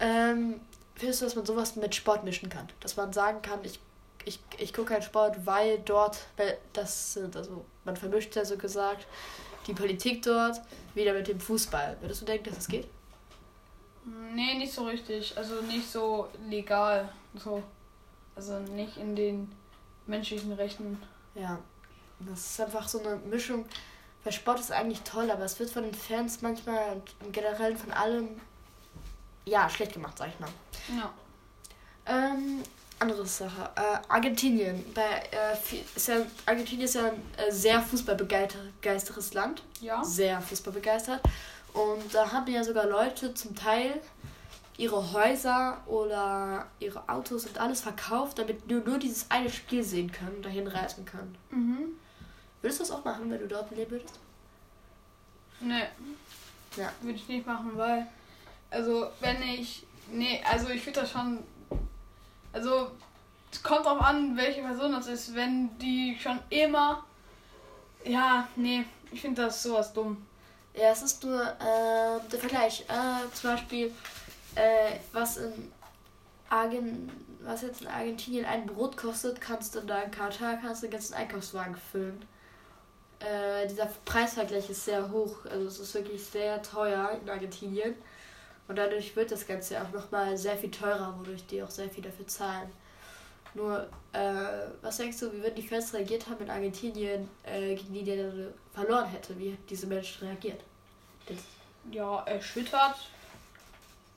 Ähm, 0.00 0.60
findest 0.94 1.20
du, 1.20 1.26
dass 1.26 1.36
man 1.36 1.44
sowas 1.44 1.76
mit 1.76 1.94
Sport 1.94 2.24
mischen 2.24 2.48
kann? 2.48 2.68
Dass 2.80 2.96
man 2.96 3.12
sagen 3.12 3.42
kann, 3.42 3.58
ich, 3.64 3.78
ich, 4.24 4.40
ich 4.58 4.72
gucke 4.72 4.92
keinen 4.94 5.02
Sport, 5.02 5.44
weil 5.46 5.78
dort, 5.80 6.18
weil 6.36 6.56
das 6.72 7.14
sind, 7.14 7.36
also 7.36 7.64
man 7.84 7.96
vermischt 7.96 8.34
ja 8.36 8.44
so 8.44 8.56
gesagt, 8.56 9.06
die 9.66 9.74
Politik 9.74 10.22
dort 10.22 10.60
wieder 10.94 11.12
mit 11.12 11.28
dem 11.28 11.38
Fußball. 11.38 11.96
Würdest 12.00 12.22
du 12.22 12.24
denken, 12.26 12.46
dass 12.46 12.56
das 12.56 12.68
geht? 12.68 12.88
Nee, 14.34 14.54
nicht 14.54 14.72
so 14.72 14.84
richtig. 14.84 15.36
Also 15.36 15.60
nicht 15.62 15.90
so 15.90 16.28
legal. 16.48 17.08
So. 17.34 17.62
Also 18.34 18.58
nicht 18.58 18.96
in 18.96 19.14
den 19.14 19.52
menschlichen 20.06 20.52
Rechten. 20.52 21.00
Ja, 21.34 21.58
das 22.28 22.52
ist 22.52 22.60
einfach 22.60 22.88
so 22.88 23.00
eine 23.00 23.16
Mischung. 23.16 23.64
Weil 24.22 24.32
Sport 24.32 24.60
ist 24.60 24.70
eigentlich 24.70 25.00
toll, 25.02 25.30
aber 25.30 25.44
es 25.44 25.58
wird 25.58 25.70
von 25.70 25.82
den 25.82 25.94
Fans 25.94 26.42
manchmal 26.42 26.92
und 26.92 27.14
im 27.24 27.32
Generellen 27.32 27.76
von 27.76 27.90
allem 27.92 28.28
ja 29.46 29.68
schlecht 29.70 29.94
gemacht, 29.94 30.18
sag 30.18 30.28
ich 30.28 30.38
mal. 30.38 30.50
Ja. 30.94 31.10
Ähm, 32.06 32.62
andere 32.98 33.24
Sache. 33.26 33.70
Äh, 33.76 33.98
Argentinien. 34.08 34.84
Bei, 34.94 35.22
äh, 35.30 35.56
ist 35.96 36.08
ja, 36.08 36.16
Argentinien 36.44 36.84
ist 36.84 36.94
ja 36.94 37.06
ein 37.06 37.22
äh, 37.38 37.50
sehr 37.50 37.80
fußballbegeistertes 37.80 39.32
Land. 39.32 39.62
Ja. 39.80 40.04
Sehr 40.04 40.40
fußballbegeistert. 40.42 41.22
Und 41.72 42.14
da 42.14 42.30
haben 42.30 42.52
ja 42.52 42.62
sogar 42.62 42.86
Leute 42.86 43.32
zum 43.32 43.54
Teil 43.54 44.00
ihre 44.76 45.12
Häuser 45.12 45.78
oder 45.86 46.66
ihre 46.78 47.08
Autos 47.08 47.46
und 47.46 47.58
alles 47.58 47.80
verkauft, 47.80 48.38
damit 48.38 48.68
nur, 48.68 48.80
nur 48.80 48.98
dieses 48.98 49.30
eine 49.30 49.50
Spiel 49.50 49.82
sehen 49.82 50.10
können 50.10 50.36
und 50.36 50.44
dahin 50.44 50.66
reisen 50.66 51.04
können. 51.04 51.36
Mhm. 51.50 51.98
Würdest 52.62 52.80
du 52.80 52.84
das 52.84 52.90
auch 52.92 53.04
machen, 53.04 53.30
wenn 53.30 53.40
du 53.40 53.48
dort 53.48 53.70
leben 53.70 53.90
würdest? 53.90 54.18
Nee. 55.60 55.84
Ja. 56.76 56.92
Würde 57.00 57.18
ich 57.18 57.28
nicht 57.28 57.46
machen, 57.46 57.72
weil. 57.76 58.06
Also, 58.70 59.10
wenn 59.20 59.42
ich. 59.42 59.86
Nee, 60.10 60.42
also 60.48 60.68
ich 60.68 60.84
würde 60.84 61.00
das 61.00 61.10
schon. 61.10 61.38
Also, 62.52 62.90
es 63.52 63.62
kommt 63.62 63.86
drauf 63.86 64.00
an, 64.00 64.36
welche 64.36 64.62
Person 64.62 64.92
das 64.92 65.06
ist. 65.06 65.34
Wenn 65.34 65.76
die 65.78 66.16
schon 66.20 66.38
immer. 66.50 67.04
Ja, 68.04 68.48
nee, 68.56 68.84
ich 69.12 69.20
finde 69.20 69.42
das 69.42 69.62
sowas 69.62 69.92
dumm. 69.92 70.26
Ja, 70.74 70.90
es 70.90 71.02
ist 71.02 71.24
nur 71.24 71.42
äh, 71.42 72.20
der 72.30 72.38
Vergleich. 72.38 72.84
Äh, 72.88 73.34
zum 73.34 73.50
Beispiel, 73.50 73.92
äh, 74.54 74.92
was 75.12 75.36
in 75.36 75.72
Argen, 76.48 77.10
was 77.40 77.62
jetzt 77.62 77.82
in 77.82 77.88
Argentinien 77.88 78.44
ein 78.44 78.66
Brot 78.66 78.96
kostet, 78.96 79.40
kannst 79.40 79.74
du 79.74 79.80
da 79.80 80.00
in 80.02 80.10
Katar 80.10 80.56
kannst 80.56 80.82
du 80.82 80.86
den 80.86 80.92
ganzen 80.92 81.14
Einkaufswagen 81.14 81.76
füllen. 81.76 82.24
Äh, 83.20 83.66
dieser 83.68 83.86
Preisvergleich 84.04 84.70
ist 84.70 84.84
sehr 84.84 85.10
hoch, 85.10 85.44
also 85.44 85.66
es 85.66 85.78
ist 85.78 85.94
wirklich 85.94 86.24
sehr 86.24 86.62
teuer 86.62 87.18
in 87.22 87.28
Argentinien. 87.28 87.94
Und 88.66 88.76
dadurch 88.76 89.14
wird 89.16 89.30
das 89.30 89.46
Ganze 89.46 89.82
auch 89.82 89.90
nochmal 89.92 90.36
sehr 90.36 90.56
viel 90.56 90.70
teurer, 90.70 91.14
wodurch 91.18 91.44
die 91.46 91.62
auch 91.62 91.70
sehr 91.70 91.90
viel 91.90 92.04
dafür 92.04 92.26
zahlen. 92.26 92.70
Nur, 93.54 93.88
äh, 94.12 94.68
was 94.80 94.98
denkst 94.98 95.18
du, 95.18 95.32
wie 95.32 95.42
würden 95.42 95.56
die 95.56 95.66
Fans 95.66 95.92
reagiert 95.92 96.28
haben 96.28 96.44
in 96.44 96.50
Argentinien, 96.50 97.28
äh, 97.44 97.74
gegen 97.74 97.92
die 97.92 98.04
der 98.04 98.32
verloren 98.72 99.06
hätte? 99.06 99.36
Wie 99.38 99.50
hätten 99.50 99.66
diese 99.68 99.86
Menschen 99.86 100.28
reagiert? 100.28 100.60
Ja, 101.90 102.22
erschüttert. 102.22 102.96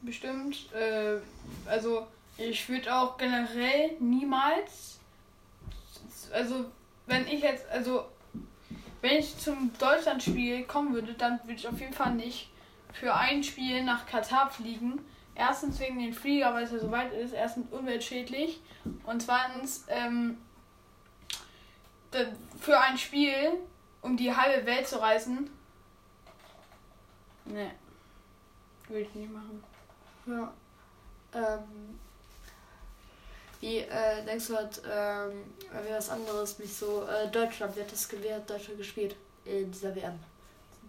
Bestimmt. 0.02 0.72
Äh, 0.74 1.18
also, 1.66 2.06
ich 2.38 2.68
würde 2.70 2.94
auch 2.94 3.18
generell 3.18 3.92
niemals. 4.00 5.00
Also, 6.32 6.66
wenn 7.08 7.28
ich 7.28 7.42
jetzt. 7.42 7.68
Also, 7.70 8.06
wenn 9.04 9.18
ich 9.18 9.38
zum 9.38 9.70
Deutschlandspiel 9.78 10.64
kommen 10.64 10.94
würde, 10.94 11.14
dann 11.14 11.38
würde 11.44 11.56
ich 11.56 11.68
auf 11.68 11.78
jeden 11.78 11.92
Fall 11.92 12.14
nicht 12.14 12.50
für 12.94 13.14
ein 13.14 13.44
Spiel 13.44 13.84
nach 13.84 14.06
Katar 14.06 14.50
fliegen. 14.50 15.04
Erstens 15.36 15.78
wegen 15.82 16.00
den 16.00 16.14
Flieger, 16.14 16.54
weil 16.54 16.64
es 16.64 16.72
ja 16.72 16.80
so 16.80 16.90
weit 16.90 17.12
ist. 17.12 17.34
Erstens 17.34 17.70
umweltschädlich. 17.70 18.62
Und 19.04 19.22
zweitens, 19.22 19.84
ähm, 19.90 20.38
für 22.62 22.80
ein 22.80 22.98
Spiel, 22.98 23.52
um 24.02 24.16
die 24.16 24.34
halbe 24.34 24.66
Welt 24.66 24.88
zu 24.88 25.02
reisen. 25.02 25.50
Ne. 27.44 27.72
Würde 28.88 29.02
ich 29.02 29.16
nicht 29.16 29.34
machen. 29.34 29.62
Ja. 30.28 30.54
Ähm, 31.34 32.00
wie 33.64 33.78
äh, 33.78 34.22
denkst 34.26 34.48
du, 34.48 34.58
hat 34.58 34.82
ähm, 34.92 35.46
wie 35.86 35.94
was 35.94 36.10
anderes 36.10 36.60
nicht 36.60 36.76
so? 36.76 37.08
Äh, 37.08 37.30
Deutschland, 37.30 37.74
wer 37.76 37.86
hat 37.86 37.92
das 37.94 38.10
gewährt? 38.10 38.50
Deutschland 38.50 38.78
gespielt 38.78 39.16
in 39.46 39.72
dieser 39.72 39.96
WM? 39.96 40.20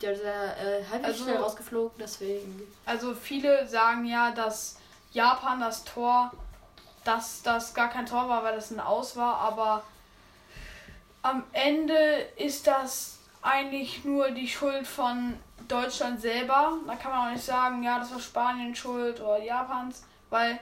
Der 0.03 0.17
sehr 0.17 0.57
äh, 0.59 0.85
halb 0.91 1.05
also, 1.05 1.23
schnell 1.23 1.37
rausgeflogen, 1.37 1.97
deswegen. 2.01 2.67
Also 2.85 3.15
viele 3.15 3.69
sagen 3.69 4.05
ja, 4.07 4.33
dass 4.33 4.79
Japan 5.13 5.61
das 5.61 5.85
Tor, 5.85 6.33
dass 7.05 7.43
das 7.43 7.75
gar 7.75 7.91
kein 7.91 8.07
Tor 8.07 8.29
war, 8.29 8.43
weil 8.43 8.57
das 8.57 8.73
ein 8.73 8.81
Aus 8.81 9.17
war, 9.17 9.37
aber 9.37 9.85
am 11.23 11.45
Ende 11.53 12.27
ist 12.37 12.67
das 12.67 13.19
eigentlich 13.41 14.05
nur 14.05 14.33
die 14.33 14.49
Schuld 14.49 14.85
von 14.85 15.39
Deutschland 15.69 16.21
selber. 16.21 16.73
Da 16.89 16.97
kann 16.97 17.13
man 17.13 17.29
auch 17.29 17.33
nicht 17.33 17.45
sagen, 17.45 17.85
ja, 17.85 18.01
das 18.01 18.11
war 18.11 18.19
Spanien 18.19 18.75
schuld 18.75 19.21
oder 19.21 19.41
Japans, 19.41 20.03
weil 20.29 20.59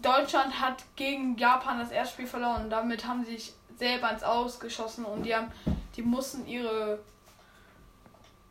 Deutschland 0.00 0.60
hat 0.60 0.82
gegen 0.96 1.36
Japan 1.36 1.78
das 1.78 1.90
erste 1.90 2.14
Spiel 2.14 2.26
verloren. 2.26 2.70
Damit 2.70 3.06
haben 3.06 3.24
sie 3.24 3.32
sich 3.32 3.52
selber 3.78 4.10
ins 4.10 4.22
Ausgeschossen 4.22 5.04
und 5.04 5.24
die 5.24 5.34
haben, 5.34 5.52
die 5.96 6.02
mussten 6.02 6.46
ihre 6.46 6.98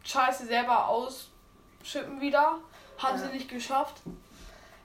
Scheiße 0.03 0.45
selber 0.45 0.87
ausschippen 0.87 2.21
wieder. 2.21 2.59
Haben 2.97 3.19
ja. 3.19 3.27
sie 3.27 3.33
nicht 3.33 3.49
geschafft. 3.49 4.01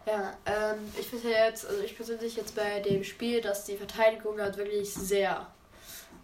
Ja, 0.06 0.32
ähm, 0.46 0.78
ich 0.98 1.08
finde 1.08 1.30
jetzt, 1.30 1.66
also 1.66 1.82
ich 1.82 1.96
persönlich 1.96 2.36
jetzt 2.36 2.54
bei 2.54 2.80
dem 2.80 3.02
Spiel, 3.02 3.40
dass 3.40 3.64
die 3.64 3.76
Verteidigung 3.76 4.40
halt 4.40 4.56
wirklich 4.56 4.92
sehr 4.94 5.48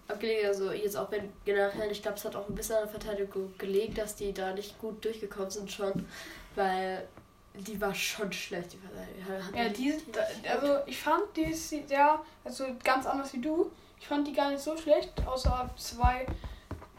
abgelegt, 0.06 0.46
also 0.46 0.70
jetzt 0.70 0.96
auch 0.96 1.10
wenn 1.10 1.32
generell, 1.44 1.90
ich 1.90 2.00
glaube, 2.00 2.16
es 2.16 2.24
hat 2.24 2.36
auch 2.36 2.48
ein 2.48 2.54
bisschen 2.54 2.76
an 2.76 2.82
der 2.84 3.00
Verteidigung 3.00 3.52
gelegt, 3.58 3.98
dass 3.98 4.14
die 4.14 4.32
da 4.32 4.52
nicht 4.52 4.78
gut 4.78 5.04
durchgekommen 5.04 5.50
sind 5.50 5.70
schon, 5.70 6.06
weil 6.54 7.08
die 7.54 7.80
war 7.80 7.94
schon 7.94 8.32
schlecht, 8.32 8.72
die 8.72 8.78
Verteidigung. 8.78 9.54
Ja, 9.54 9.68
die, 9.68 10.48
also 10.48 10.78
ich 10.86 10.98
fand 10.98 11.22
die 11.36 11.54
ja, 11.88 12.22
also 12.44 12.66
ganz 12.82 13.06
anders 13.06 13.32
wie 13.34 13.40
du. 13.40 13.70
Ich 14.00 14.06
fand 14.06 14.26
die 14.26 14.32
gar 14.32 14.50
nicht 14.50 14.62
so 14.62 14.76
schlecht, 14.76 15.12
außer 15.26 15.70
zwei, 15.76 16.26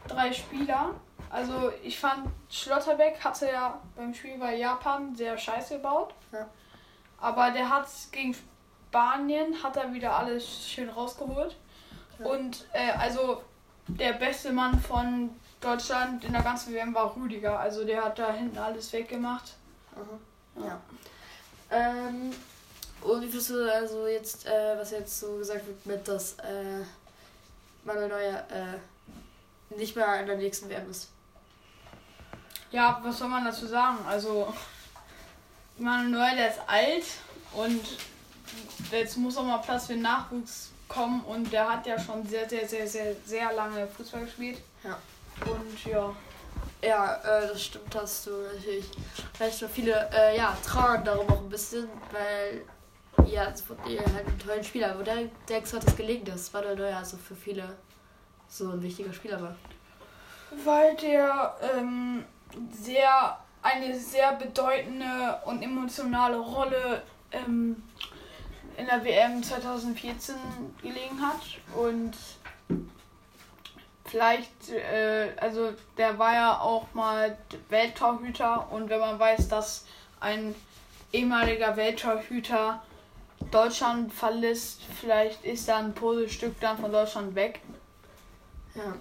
drei 0.06 0.32
Spieler. 0.32 0.94
Also 1.28 1.72
ich 1.82 1.98
fand 1.98 2.28
Schlotterbeck 2.48 3.22
hatte 3.22 3.46
ja 3.46 3.80
beim 3.96 4.14
Spiel 4.14 4.38
bei 4.38 4.56
Japan 4.56 5.14
sehr 5.14 5.36
scheiße 5.36 5.76
gebaut. 5.76 6.14
Ja. 6.32 6.48
Aber 7.18 7.50
der 7.50 7.68
hat 7.68 7.88
gegen 8.12 8.34
Spanien 8.34 9.60
hat 9.62 9.76
er 9.76 9.92
wieder 9.92 10.16
alles 10.16 10.68
schön 10.68 10.88
rausgeholt. 10.88 11.56
Ja. 12.20 12.26
Und 12.26 12.66
äh, 12.72 12.92
also 12.92 13.42
der 13.88 14.12
beste 14.12 14.52
Mann 14.52 14.78
von 14.78 15.30
Deutschland 15.60 16.24
in 16.24 16.32
der 16.32 16.42
ganzen 16.42 16.72
WM 16.72 16.94
war 16.94 17.16
Rüdiger. 17.16 17.58
Also 17.58 17.84
der 17.84 18.04
hat 18.04 18.18
da 18.18 18.32
hinten 18.32 18.58
alles 18.58 18.92
weggemacht. 18.92 19.54
Mhm. 19.96 20.33
Ja. 20.56 20.80
Ähm, 21.70 22.32
und 23.00 23.22
wie 23.22 23.28
findest 23.28 23.50
du 23.50 23.72
also 23.72 24.06
jetzt, 24.06 24.46
äh, 24.46 24.78
was 24.78 24.90
jetzt 24.90 25.20
so 25.20 25.36
gesagt 25.36 25.66
wird 25.66 25.84
mit, 25.86 26.08
dass 26.08 26.34
äh, 26.38 26.84
Manuel 27.84 28.08
Neuer 28.08 28.46
äh, 28.50 29.76
nicht 29.76 29.96
mehr 29.96 30.20
in 30.20 30.26
der 30.26 30.36
nächsten 30.36 30.68
WM 30.68 30.90
ist? 30.90 31.08
Ja, 32.70 33.00
was 33.04 33.18
soll 33.18 33.28
man 33.28 33.44
dazu 33.44 33.66
sagen? 33.66 33.98
Also, 34.06 34.52
Manuel, 35.78 36.36
der 36.36 36.50
ist 36.50 36.60
alt 36.66 37.04
und 37.52 37.82
jetzt 38.90 39.16
muss 39.16 39.36
auch 39.36 39.44
mal 39.44 39.58
Platz 39.58 39.86
für 39.86 39.94
den 39.94 40.02
Nachwuchs 40.02 40.70
kommen 40.88 41.22
und 41.22 41.52
der 41.52 41.68
hat 41.68 41.86
ja 41.86 41.98
schon 42.00 42.26
sehr, 42.26 42.48
sehr, 42.48 42.66
sehr, 42.66 42.86
sehr, 42.86 43.14
sehr 43.24 43.52
lange 43.52 43.86
Fußball 43.86 44.24
gespielt. 44.24 44.60
Ja. 44.82 44.98
Und 45.46 45.84
ja. 45.84 46.14
Ja, 46.82 47.16
äh, 47.16 47.48
das 47.48 47.64
stimmt, 47.64 47.94
hast 47.94 48.26
du 48.26 48.30
natürlich 48.30 48.86
recht. 49.40 49.58
Schon 49.58 49.68
viele 49.68 50.10
äh, 50.12 50.36
ja, 50.36 50.56
trauern 50.64 51.04
darum 51.04 51.28
auch 51.28 51.40
ein 51.40 51.48
bisschen, 51.48 51.88
weil 52.12 52.64
ja, 53.26 53.44
es 53.44 53.68
wurde 53.68 53.82
halt 53.82 54.26
ein 54.26 54.38
toller 54.38 54.62
Spieler. 54.62 54.98
Wo 54.98 55.02
der 55.02 55.28
Dex 55.48 55.72
hat 55.72 55.86
es 55.86 55.96
gelegen, 55.96 56.24
das 56.24 56.52
war 56.52 56.62
der 56.62 56.76
neue, 56.76 56.96
also 56.96 57.16
für 57.16 57.34
viele 57.34 57.76
so 58.48 58.70
ein 58.70 58.82
wichtiger 58.82 59.12
Spieler 59.12 59.40
war. 59.40 59.56
Weil 60.64 60.94
der 60.96 61.56
ähm, 61.76 62.24
sehr 62.70 63.38
eine 63.62 63.98
sehr 63.98 64.34
bedeutende 64.34 65.40
und 65.46 65.62
emotionale 65.62 66.36
Rolle 66.36 67.02
ähm, 67.32 67.82
in 68.76 68.86
der 68.86 69.02
WM 69.04 69.42
2014 69.42 70.34
gelegen 70.82 71.20
hat 71.20 71.40
und 71.74 72.12
vielleicht, 74.04 74.70
äh, 74.70 75.32
also 75.36 75.72
der 75.96 76.18
war 76.18 76.34
ja 76.34 76.60
auch 76.60 76.92
mal 76.94 77.36
Welttorhüter 77.68 78.70
und 78.70 78.88
wenn 78.88 79.00
man 79.00 79.18
weiß, 79.18 79.48
dass 79.48 79.86
ein 80.20 80.54
ehemaliger 81.12 81.76
Welttorhüter 81.76 82.82
Deutschland 83.50 84.12
verlässt, 84.12 84.80
vielleicht 85.00 85.44
ist 85.44 85.68
da 85.68 85.78
ein 85.78 85.94
Puzzlestück 85.94 86.58
dann 86.60 86.78
von 86.78 86.92
Deutschland 86.92 87.34
weg. 87.34 87.60
Ja, 88.74 88.94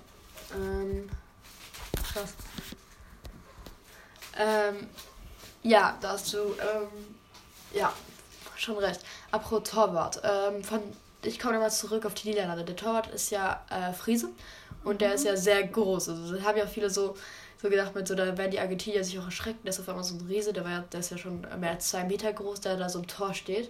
ähm, 0.56 1.10
krass. 2.14 2.34
Ähm, 4.38 4.90
ja, 5.64 5.98
da 6.02 6.10
hast 6.10 6.34
du, 6.34 6.38
ähm, 6.38 7.16
ja, 7.74 7.94
schon 8.56 8.78
recht. 8.78 9.02
Apropos 9.32 9.70
Torwart. 9.70 10.22
Ähm, 10.24 10.64
von, 10.64 10.82
ich 11.24 11.40
komme 11.40 11.54
nochmal 11.54 11.72
zurück 11.72 12.06
auf 12.06 12.14
die 12.14 12.30
Niederlande. 12.30 12.64
Der 12.64 12.76
Torwart 12.76 13.08
ist 13.08 13.32
ja 13.32 13.64
äh, 13.70 13.94
Friese 13.94 14.30
und 14.84 14.96
mhm. 14.96 14.98
der 15.00 15.14
ist 15.14 15.26
ja 15.26 15.36
sehr 15.36 15.68
groß. 15.68 16.10
Also 16.10 16.36
da 16.36 16.44
haben 16.44 16.58
ja 16.58 16.68
viele 16.68 16.90
so, 16.90 17.16
so 17.62 17.70
gedacht, 17.70 17.96
mit 17.96 18.08
so, 18.08 18.16
da 18.16 18.38
werden 18.38 18.52
die 18.52 18.60
Argentinier 18.60 19.04
sich 19.04 19.20
auch 19.20 19.26
erschrecken. 19.26 19.60
Der 19.64 19.72
ist 19.72 19.80
auf 19.80 19.90
einmal 19.90 20.04
so 20.04 20.16
ein 20.16 20.26
Riese, 20.28 20.54
der, 20.54 20.64
war 20.64 20.72
ja, 20.72 20.84
der 20.92 21.00
ist 21.00 21.12
ja 21.12 21.18
schon 21.18 21.46
mehr 21.60 21.72
als 21.72 21.90
zwei 21.90 22.04
Meter 22.04 22.32
groß, 22.34 22.62
der 22.62 22.78
da 22.78 22.90
so 22.90 23.00
im 23.00 23.08
Tor 23.08 23.34
steht. 23.34 23.70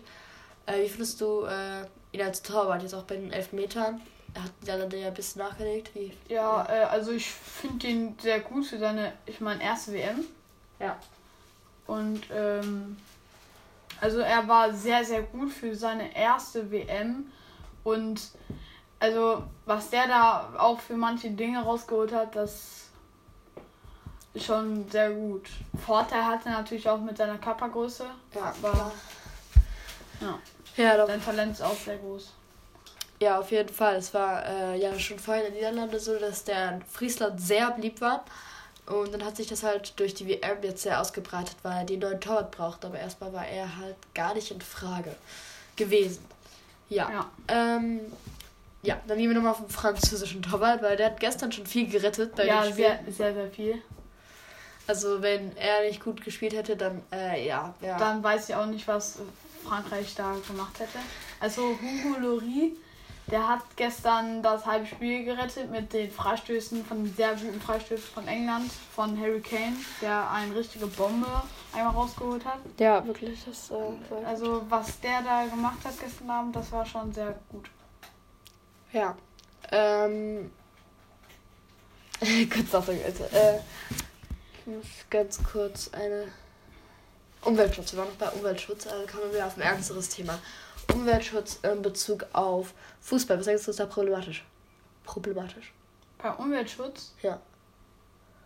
Äh, 0.65 0.83
wie 0.83 0.89
findest 0.89 1.21
du 1.21 1.45
äh, 1.45 1.85
ihn 2.11 2.21
als 2.21 2.41
Torwart 2.41 2.81
jetzt 2.81 2.93
auch 2.93 3.03
bei 3.03 3.15
den 3.15 3.31
elf 3.31 3.53
Metern? 3.53 4.01
Er 4.33 4.43
hat 4.43 4.51
ja 4.65 4.75
ein 4.75 5.13
bisschen 5.13 5.43
nachgelegt. 5.43 5.91
Wie, 5.93 6.11
ja, 6.27 6.65
ja. 6.67 6.69
Äh, 6.69 6.85
also 6.85 7.11
ich 7.11 7.29
finde 7.29 7.87
ihn 7.87 8.17
sehr 8.21 8.39
gut 8.39 8.65
für 8.65 8.79
seine, 8.79 9.13
ich 9.25 9.39
meine, 9.41 9.63
erste 9.63 9.93
WM. 9.93 10.25
Ja. 10.79 10.97
Und 11.85 12.21
ähm, 12.33 12.97
also 14.01 14.19
er 14.19 14.47
war 14.47 14.73
sehr, 14.73 15.05
sehr 15.05 15.23
gut 15.23 15.51
für 15.51 15.75
seine 15.75 16.15
erste 16.15 16.71
WM. 16.71 17.31
Und 17.83 18.21
also 19.03 19.43
was 19.65 19.89
der 19.89 20.07
da 20.07 20.49
auch 20.57 20.79
für 20.79 20.95
manche 20.95 21.29
Dinge 21.29 21.61
rausgeholt 21.61 22.13
hat, 22.13 22.37
das 22.37 22.85
ist 24.33 24.45
schon 24.45 24.89
sehr 24.89 25.11
gut. 25.11 25.49
Vorteil 25.85 26.23
hatte 26.23 26.47
er 26.47 26.59
natürlich 26.59 26.87
auch 26.87 26.99
mit 27.01 27.17
seiner 27.17 27.37
Körpergröße. 27.37 28.05
Ja, 28.33 28.53
aber 28.63 28.91
ja. 30.21 30.39
ja 30.77 31.05
Sein 31.05 31.21
Talent 31.21 31.51
ist 31.51 31.61
auch 31.61 31.75
sehr 31.75 31.97
groß. 31.97 32.31
Ja, 33.19 33.39
auf 33.39 33.51
jeden 33.51 33.73
Fall. 33.73 33.97
Es 33.97 34.13
war 34.13 34.45
äh, 34.45 34.79
ja 34.79 34.97
schon 34.97 35.19
vorher 35.19 35.47
in 35.47 35.53
den 35.53 35.59
Niederlanden 35.59 35.99
so, 35.99 36.17
dass 36.17 36.45
der 36.45 36.79
Friesland 36.89 37.41
sehr 37.41 37.71
beliebt 37.71 37.99
war. 37.99 38.23
Und 38.85 39.13
dann 39.13 39.25
hat 39.25 39.35
sich 39.35 39.47
das 39.47 39.63
halt 39.63 39.99
durch 39.99 40.13
die 40.13 40.29
WM 40.29 40.63
jetzt 40.63 40.83
sehr 40.83 41.01
ausgebreitet, 41.01 41.57
weil 41.61 41.79
er 41.79 41.83
den 41.83 41.99
neuen 41.99 42.21
Torwart 42.21 42.51
braucht. 42.51 42.85
Aber 42.85 42.97
erstmal 42.97 43.33
war 43.33 43.45
er 43.45 43.77
halt 43.77 43.97
gar 44.15 44.33
nicht 44.33 44.49
in 44.49 44.61
Frage 44.61 45.13
gewesen. 45.75 46.23
Ja. 46.87 47.09
Ja, 47.09 47.29
ähm, 47.49 47.99
ja 48.83 48.99
dann 49.07 49.17
gehen 49.17 49.29
wir 49.29 49.35
nochmal 49.35 49.53
auf 49.53 49.59
den 49.59 49.69
französischen 49.69 50.41
Torwart, 50.41 50.81
weil 50.81 50.95
der 50.95 51.07
hat 51.07 51.19
gestern 51.19 51.51
schon 51.51 51.65
viel 51.65 51.87
gerettet. 51.87 52.35
Bei 52.35 52.45
ja, 52.45 52.63
sehr, 52.71 52.99
sehr, 53.07 53.33
sehr 53.33 53.49
viel. 53.49 53.81
Also 54.85 55.21
wenn 55.21 55.55
er 55.57 55.81
nicht 55.87 56.03
gut 56.03 56.23
gespielt 56.23 56.53
hätte, 56.53 56.75
dann 56.75 57.01
äh, 57.11 57.47
ja, 57.47 57.73
ja. 57.81 57.97
Dann 57.97 58.21
weiß 58.21 58.49
ich 58.49 58.55
auch 58.55 58.65
nicht, 58.65 58.87
was 58.87 59.19
Frankreich 59.65 60.13
da 60.15 60.35
gemacht 60.47 60.79
hätte. 60.79 60.99
Also 61.39 61.61
Hugo 61.61 62.19
Lloris 62.19 62.73
der 63.27 63.47
hat 63.47 63.61
gestern 63.77 64.41
das 64.41 64.65
halbe 64.65 64.85
Spiel 64.85 65.23
gerettet 65.23 65.71
mit 65.71 65.93
den 65.93 66.11
Freistößen 66.11 66.83
von 66.85 67.11
sehr 67.15 67.35
guten 67.35 67.61
Freistößen 67.61 68.13
von 68.13 68.27
England, 68.27 68.69
von 68.93 69.17
Harry 69.19 69.39
Kane, 69.39 69.77
der 70.01 70.29
eine 70.29 70.53
richtige 70.55 70.87
Bombe 70.87 71.27
einmal 71.73 71.93
rausgeholt 71.93 72.43
hat. 72.45 72.59
Ja, 72.79 73.05
wirklich. 73.05 73.39
Das, 73.45 73.71
äh, 73.71 74.25
also 74.25 74.63
was 74.69 74.99
der 74.99 75.21
da 75.21 75.45
gemacht 75.45 75.79
hat 75.85 75.93
gestern 75.99 76.29
Abend, 76.29 76.55
das 76.55 76.71
war 76.71 76.85
schon 76.85 77.13
sehr 77.13 77.35
gut. 77.49 77.69
Ja. 78.93 79.17
Ähm. 79.71 80.51
Kurz 82.49 82.71
noch, 82.71 82.87
Äh, 82.87 83.59
Ich 84.59 84.67
muss 84.67 84.85
ganz 85.09 85.43
kurz 85.43 85.89
eine. 85.93 86.27
Umweltschutz. 87.41 87.91
Wir 87.91 87.99
waren 87.99 88.07
noch 88.07 88.15
bei 88.15 88.29
Umweltschutz, 88.29 88.87
also 88.87 89.05
kommen 89.05 89.33
wir 89.33 89.45
auf 89.45 89.57
ein 89.57 89.61
ernsteres 89.61 90.07
Thema. 90.07 90.39
Umweltschutz 90.93 91.59
in 91.63 91.81
Bezug 91.81 92.25
auf 92.31 92.73
Fußball. 93.01 93.37
Was 93.37 93.45
denkst 93.45 93.65
du, 93.65 93.71
ist 93.71 93.79
da 93.81 93.85
problematisch? 93.85 94.45
Problematisch. 95.03 95.73
Bei 96.19 96.31
Umweltschutz? 96.31 97.13
Ja. 97.21 97.41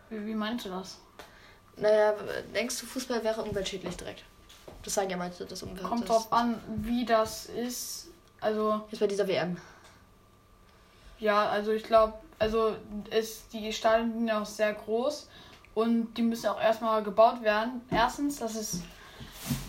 Wie, 0.09 0.25
wie 0.25 0.33
meinst 0.33 0.65
du 0.65 0.69
das? 0.69 0.97
Naja, 1.75 2.15
denkst 2.55 2.79
du, 2.79 2.85
Fußball 2.87 3.23
wäre 3.23 3.43
umweltschädlich 3.43 3.95
direkt? 3.97 4.23
Das 4.81 4.95
sagen 4.95 5.11
ja 5.11 5.17
manche, 5.17 5.45
das 5.45 5.61
Umwelt. 5.61 5.85
Kommt 5.85 6.09
drauf 6.09 6.33
an, 6.33 6.59
wie 6.77 7.05
das 7.05 7.45
ist. 7.45 8.07
Also. 8.41 8.81
Jetzt 8.89 8.99
bei 8.99 9.07
dieser 9.07 9.27
WM. 9.27 9.57
Ja, 11.19 11.47
also 11.47 11.71
ich 11.71 11.83
glaube, 11.83 12.13
also 12.39 12.75
ist 13.09 13.51
die 13.53 13.73
Stadien 13.73 14.13
sind 14.13 14.27
ja 14.27 14.41
auch 14.41 14.45
sehr 14.45 14.73
groß 14.73 15.27
und 15.73 16.13
die 16.15 16.21
müssen 16.21 16.47
auch 16.47 16.61
erstmal 16.61 17.03
gebaut 17.03 17.41
werden. 17.41 17.81
Erstens, 17.91 18.37
das 18.39 18.55
ist 18.55 18.83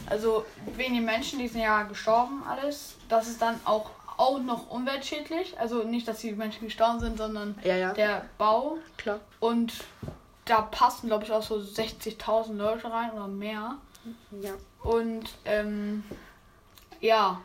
also 0.09 0.45
den 0.79 1.05
Menschen, 1.05 1.39
die 1.39 1.49
sind 1.49 1.61
ja 1.61 1.83
gestorben 1.83 2.43
alles. 2.49 2.97
Das 3.09 3.29
ist 3.29 3.41
dann 3.43 3.61
auch 3.65 3.91
auch 4.19 4.41
noch 4.41 4.69
umweltschädlich. 4.69 5.59
Also 5.59 5.85
nicht, 5.85 6.07
dass 6.07 6.19
die 6.21 6.33
Menschen 6.33 6.67
gestorben 6.67 7.01
sind, 7.01 7.17
sondern 7.17 7.59
Ja, 7.63 7.77
ja. 7.77 7.93
der 7.93 8.25
Bau. 8.37 8.79
Klar. 8.97 9.21
Und 9.41 9.73
da 10.45 10.63
passen, 10.63 11.07
glaube 11.07 11.25
ich, 11.25 11.33
auch 11.33 11.43
so 11.43 11.57
60.000 11.57 12.55
Leute 12.55 12.91
rein 12.91 13.13
oder 13.13 13.29
mehr. 13.29 13.77
Ja. 14.41 14.55
Und 14.83 15.29
ähm, 15.45 16.03
ja, 17.01 17.41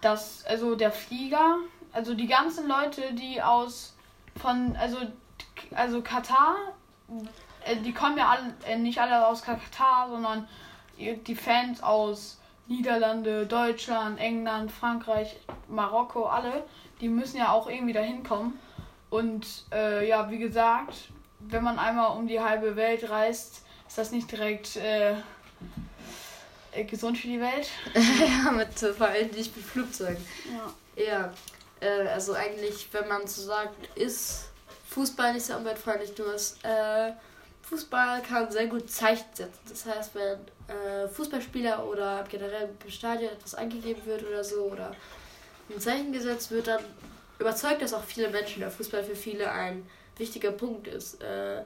das, 0.00 0.44
also 0.46 0.76
der 0.76 0.92
Flieger, 0.92 1.58
also 1.94 2.14
die 2.14 2.26
ganzen 2.26 2.68
Leute, 2.68 3.14
die 3.14 3.40
aus 3.40 3.94
von, 4.40 4.76
also, 4.76 4.98
also 5.74 6.02
Katar, 6.02 6.56
äh, 7.64 7.76
die 7.76 7.92
kommen 7.92 8.18
ja 8.18 8.28
alle, 8.30 8.54
äh, 8.66 8.76
nicht 8.76 8.98
alle 8.98 9.26
aus 9.26 9.42
Katar, 9.42 10.08
sondern 10.10 10.48
die 10.98 11.34
Fans 11.34 11.82
aus 11.82 12.38
Niederlande, 12.66 13.46
Deutschland, 13.46 14.20
England, 14.20 14.70
Frankreich, 14.70 15.36
Marokko, 15.68 16.26
alle, 16.26 16.64
die 17.00 17.08
müssen 17.08 17.38
ja 17.38 17.50
auch 17.50 17.68
irgendwie 17.68 17.92
dahin 17.92 18.22
kommen. 18.22 18.58
Und 19.10 19.46
äh, 19.72 20.08
ja, 20.08 20.30
wie 20.30 20.38
gesagt, 20.38 20.94
wenn 21.40 21.62
man 21.62 21.78
einmal 21.78 22.16
um 22.16 22.26
die 22.26 22.40
halbe 22.40 22.76
Welt 22.76 23.08
reist, 23.10 23.62
ist 23.86 23.98
das 23.98 24.10
nicht 24.12 24.30
direkt 24.30 24.76
äh, 24.76 25.14
äh, 26.72 26.84
gesund 26.84 27.18
für 27.18 27.28
die 27.28 27.40
Welt. 27.40 27.68
ja, 28.44 28.50
mit, 28.50 28.78
vor 28.78 29.06
allem 29.06 29.30
nicht 29.30 29.56
mit 29.56 29.64
Flugzeugen. 29.64 30.24
Ja. 30.50 30.72
Ja, 30.96 31.32
äh, 31.84 32.08
also 32.08 32.34
eigentlich, 32.34 32.88
wenn 32.92 33.08
man 33.08 33.26
so 33.26 33.42
sagt, 33.42 33.96
ist 33.96 34.46
Fußball 34.88 35.34
nicht 35.34 35.46
sehr 35.46 35.58
umweltfreundlich, 35.58 36.16
nur 36.16 36.34
ist, 36.34 36.64
äh, 36.64 37.12
Fußball 37.62 38.22
kann 38.22 38.50
sehr 38.50 38.66
gut 38.66 38.90
Zeichen 38.90 39.26
setzen. 39.32 39.58
Das 39.68 39.86
heißt, 39.86 40.14
wenn 40.14 40.38
äh, 40.68 41.08
Fußballspieler 41.08 41.86
oder 41.86 42.24
generell 42.28 42.68
im 42.84 42.90
Stadion 42.90 43.32
etwas 43.32 43.54
angegeben 43.54 44.02
wird 44.04 44.26
oder 44.26 44.44
so 44.44 44.64
oder 44.64 44.94
ein 45.70 45.80
Zeichen 45.80 46.12
gesetzt 46.12 46.50
wird, 46.50 46.66
dann 46.66 46.84
überzeugt 47.38 47.82
das 47.82 47.94
auch 47.94 48.04
viele 48.04 48.28
Menschen, 48.28 48.60
da 48.60 48.70
Fußball 48.70 49.02
für 49.02 49.16
viele 49.16 49.50
ein 49.50 49.88
wichtiger 50.18 50.52
Punkt 50.52 50.86
ist. 50.86 51.22
Äh, 51.22 51.62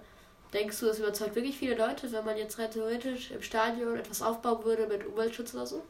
denkst 0.53 0.79
du, 0.81 0.87
das 0.87 0.99
überzeugt 0.99 1.35
wirklich 1.35 1.59
viele 1.59 1.75
Leute, 1.75 2.11
wenn 2.13 2.25
man 2.25 2.37
jetzt 2.37 2.59
rein 2.59 2.71
theoretisch 2.71 3.33
im 3.33 3.43
Stadion 3.43 3.99
etwas 3.99 4.23
aufbauen 4.23 4.65
würde 4.65 4.87
mit 4.87 5.07
Umweltschutz 5.07 5.55
oder 5.55 5.67
so? 5.67 5.83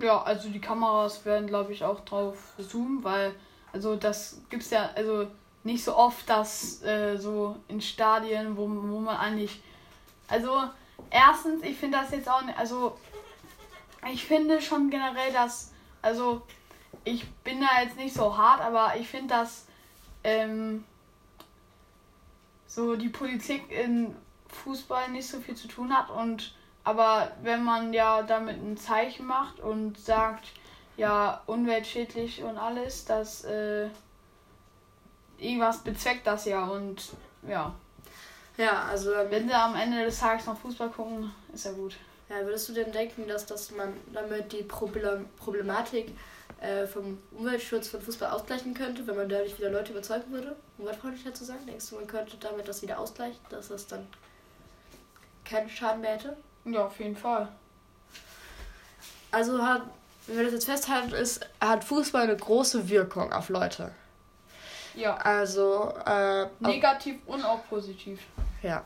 Ja, 0.00 0.22
also 0.22 0.48
die 0.48 0.60
Kameras 0.60 1.24
werden, 1.24 1.46
glaube 1.46 1.72
ich, 1.72 1.84
auch 1.84 2.00
drauf 2.00 2.54
zoomen, 2.58 3.04
weil, 3.04 3.34
also 3.72 3.96
das 3.96 4.40
gibt's 4.48 4.70
ja, 4.70 4.90
also 4.94 5.26
nicht 5.62 5.84
so 5.84 5.94
oft, 5.94 6.28
dass 6.28 6.82
äh, 6.82 7.16
so 7.18 7.56
in 7.68 7.80
Stadien, 7.80 8.56
wo, 8.56 8.62
wo 8.62 8.98
man 8.98 9.16
eigentlich, 9.16 9.60
also 10.28 10.62
erstens, 11.10 11.62
ich 11.62 11.76
finde 11.76 11.98
das 11.98 12.12
jetzt 12.12 12.28
auch 12.28 12.42
nicht, 12.42 12.58
also 12.58 12.96
ich 14.10 14.24
finde 14.24 14.62
schon 14.62 14.88
generell, 14.88 15.32
dass, 15.32 15.72
also 16.00 16.42
ich 17.04 17.28
bin 17.44 17.60
da 17.60 17.82
jetzt 17.82 17.96
nicht 17.96 18.14
so 18.14 18.36
hart, 18.36 18.60
aber 18.60 18.94
ich 18.96 19.08
finde, 19.08 19.34
dass 19.34 19.66
ähm, 20.24 20.84
so 22.66 22.96
die 22.96 23.08
Politik 23.08 23.70
in 23.70 24.14
Fußball 24.48 25.10
nicht 25.10 25.28
so 25.28 25.40
viel 25.40 25.54
zu 25.54 25.68
tun 25.68 25.94
hat 25.94 26.10
und 26.10 26.54
aber 26.84 27.30
wenn 27.42 27.62
man 27.62 27.92
ja 27.92 28.22
damit 28.22 28.56
ein 28.56 28.76
Zeichen 28.76 29.26
macht 29.26 29.60
und 29.60 29.98
sagt, 29.98 30.48
ja, 30.96 31.42
umweltschädlich 31.46 32.42
und 32.42 32.58
alles, 32.58 33.04
das 33.04 33.44
äh, 33.44 33.88
irgendwas 35.38 35.78
bezweckt 35.78 36.26
das 36.26 36.44
ja 36.44 36.64
und 36.64 37.10
ja. 37.46 37.74
Ja, 38.56 38.84
also 38.84 39.14
ähm, 39.14 39.30
Wenn 39.30 39.48
sie 39.48 39.54
am 39.54 39.74
Ende 39.74 40.04
des 40.04 40.18
Tages 40.18 40.46
noch 40.46 40.58
Fußball 40.58 40.90
gucken, 40.90 41.32
ist 41.54 41.64
ja 41.64 41.72
gut. 41.72 41.96
Ja, 42.28 42.44
würdest 42.44 42.68
du 42.68 42.72
denn 42.74 42.92
denken, 42.92 43.26
dass, 43.26 43.46
dass 43.46 43.70
man 43.70 43.94
damit 44.12 44.52
die 44.52 44.62
Problem 44.62 45.26
Problematik 45.36 46.14
äh, 46.60 46.86
vom 46.86 47.18
Umweltschutz 47.32 47.88
von 47.88 48.02
Fußball 48.02 48.30
ausgleichen 48.30 48.74
könnte, 48.74 49.06
wenn 49.06 49.16
man 49.16 49.28
dadurch 49.28 49.58
wieder 49.58 49.70
Leute 49.70 49.92
überzeugen 49.92 50.30
würde, 50.30 50.54
umweltfreundlicher 50.78 51.32
zu 51.32 51.44
sein? 51.44 51.64
Denkst 51.66 51.88
du, 51.88 51.96
man 51.96 52.06
könnte 52.06 52.36
damit 52.36 52.68
das 52.68 52.82
wieder 52.82 52.98
ausgleichen, 52.98 53.40
dass 53.48 53.68
das 53.68 53.86
dann 53.86 54.06
keinen 55.44 55.70
Schaden 55.70 56.02
mehr 56.02 56.12
hätte? 56.12 56.36
Ja, 56.64 56.86
auf 56.86 56.98
jeden 56.98 57.16
Fall. 57.16 57.48
Also 59.30 59.64
hat, 59.64 59.82
wenn 60.26 60.36
wir 60.36 60.44
das 60.44 60.52
jetzt 60.52 60.66
festhalten, 60.66 61.12
ist, 61.12 61.46
hat 61.60 61.84
Fußball 61.84 62.22
eine 62.22 62.36
große 62.36 62.88
Wirkung 62.88 63.32
auf 63.32 63.48
Leute. 63.48 63.92
Ja. 64.94 65.16
Also, 65.16 65.94
äh, 66.04 66.46
Negativ 66.58 67.16
und 67.26 67.44
auch 67.44 67.60
positiv. 67.68 68.20
Ja. 68.62 68.82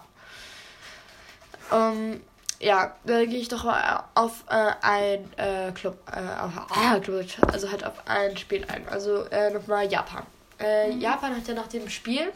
Ähm, 1.72 2.22
ja, 2.60 2.94
da 3.04 3.24
gehe 3.24 3.38
ich 3.38 3.48
doch 3.48 3.64
mal 3.64 4.04
auf 4.14 4.44
äh, 4.48 4.72
ein 4.82 5.32
äh, 5.36 5.72
Club, 5.72 5.96
äh, 6.10 6.20
auf, 6.40 6.52
ah, 6.70 6.98
Club, 7.00 7.24
also 7.52 7.70
halt 7.70 7.84
auf 7.84 8.06
ein 8.06 8.36
Spiel 8.36 8.64
ein. 8.68 8.86
Also 8.88 9.24
äh, 9.24 9.50
nochmal 9.50 9.90
Japan. 9.90 10.24
Äh, 10.60 10.92
Japan 10.92 11.36
hat 11.36 11.48
ja 11.48 11.54
nach 11.54 11.66
dem 11.66 11.88
Spiel 11.88 12.32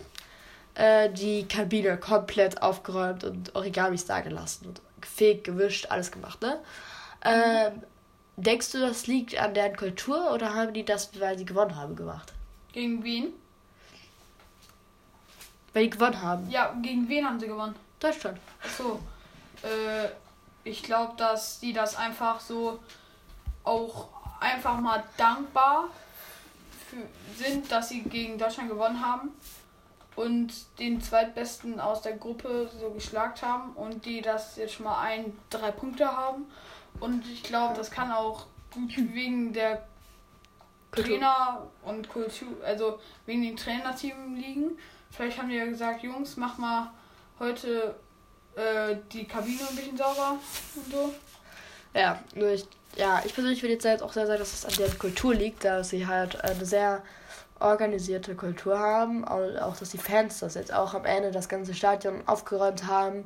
äh, 0.74 1.10
die 1.10 1.46
Kabine 1.46 1.96
komplett 1.98 2.62
aufgeräumt 2.62 3.24
und 3.24 3.54
Origamis 3.54 4.06
da 4.06 4.20
gelassen 4.20 4.66
und 4.68 4.80
gefegt, 5.00 5.44
gewischt, 5.44 5.86
alles 5.90 6.10
gemacht, 6.10 6.40
ne? 6.42 6.60
Ähm, 7.24 7.82
denkst 8.36 8.72
du, 8.72 8.80
das 8.80 9.06
liegt 9.06 9.38
an 9.38 9.54
deren 9.54 9.76
Kultur 9.76 10.32
oder 10.32 10.54
haben 10.54 10.72
die 10.72 10.84
das, 10.84 11.18
weil 11.20 11.36
sie 11.38 11.44
gewonnen 11.44 11.76
haben, 11.76 11.96
gemacht? 11.96 12.32
Gegen 12.72 13.02
wen? 13.02 13.32
Weil 15.72 15.84
die 15.84 15.90
gewonnen 15.90 16.22
haben. 16.22 16.48
Ja, 16.50 16.74
gegen 16.82 17.08
wen 17.08 17.24
haben 17.26 17.40
sie 17.40 17.46
gewonnen? 17.46 17.74
Deutschland. 18.00 18.38
Achso. 18.62 19.00
Äh, 19.62 20.08
ich 20.64 20.82
glaube, 20.82 21.14
dass 21.16 21.60
die 21.60 21.72
das 21.72 21.96
einfach 21.96 22.40
so 22.40 22.78
auch 23.64 24.08
einfach 24.40 24.78
mal 24.80 25.02
dankbar 25.16 25.88
für, 26.88 27.42
sind, 27.42 27.70
dass 27.70 27.88
sie 27.88 28.02
gegen 28.02 28.38
Deutschland 28.38 28.70
gewonnen 28.70 29.04
haben 29.04 29.30
und 30.18 30.52
den 30.80 31.00
zweitbesten 31.00 31.78
aus 31.78 32.02
der 32.02 32.14
Gruppe 32.14 32.68
so 32.80 32.90
geschlagt 32.90 33.42
haben 33.42 33.72
und 33.74 34.04
die 34.04 34.20
das 34.20 34.56
jetzt 34.56 34.74
schon 34.74 34.84
mal 34.84 35.00
ein, 35.00 35.32
drei 35.48 35.70
Punkte 35.70 36.10
haben. 36.10 36.46
Und 36.98 37.24
ich 37.32 37.44
glaube, 37.44 37.76
das 37.76 37.88
kann 37.88 38.10
auch 38.10 38.46
gut 38.72 38.96
wegen 38.96 39.52
der 39.52 39.86
Kultur. 40.90 41.20
Trainer 41.20 41.68
und 41.84 42.08
Kultur, 42.08 42.48
also 42.64 42.98
wegen 43.26 43.42
den 43.42 43.56
Trainerteam 43.56 44.34
liegen. 44.34 44.76
Vielleicht 45.12 45.38
haben 45.38 45.50
die 45.50 45.54
ja 45.54 45.66
gesagt, 45.66 46.02
Jungs, 46.02 46.36
mach 46.36 46.58
mal 46.58 46.90
heute 47.38 47.94
äh, 48.56 48.96
die 49.12 49.24
Kabine 49.24 49.60
ein 49.70 49.76
bisschen 49.76 49.96
sauber 49.96 50.36
und 50.74 50.92
so. 50.92 51.14
Ja, 51.94 52.20
nur 52.34 52.48
ich, 52.50 52.66
ja, 52.96 53.22
ich 53.24 53.32
persönlich 53.32 53.62
würde 53.62 53.74
jetzt 53.74 53.84
jetzt 53.84 54.02
auch 54.02 54.12
sehr 54.12 54.26
sagen, 54.26 54.40
dass 54.40 54.52
es 54.52 54.64
an 54.64 54.74
deren 54.78 54.98
Kultur 54.98 55.32
liegt, 55.32 55.64
dass 55.64 55.90
sie 55.90 56.08
halt 56.08 56.42
eine 56.42 56.66
sehr 56.66 57.04
organisierte 57.60 58.34
Kultur 58.34 58.78
haben. 58.78 59.24
Und 59.24 59.58
auch, 59.58 59.76
dass 59.76 59.90
die 59.90 59.98
Fans 59.98 60.40
das 60.40 60.54
jetzt 60.54 60.72
auch 60.72 60.94
am 60.94 61.04
Ende 61.04 61.30
das 61.30 61.48
ganze 61.48 61.74
Stadion 61.74 62.26
aufgeräumt 62.26 62.86
haben. 62.86 63.24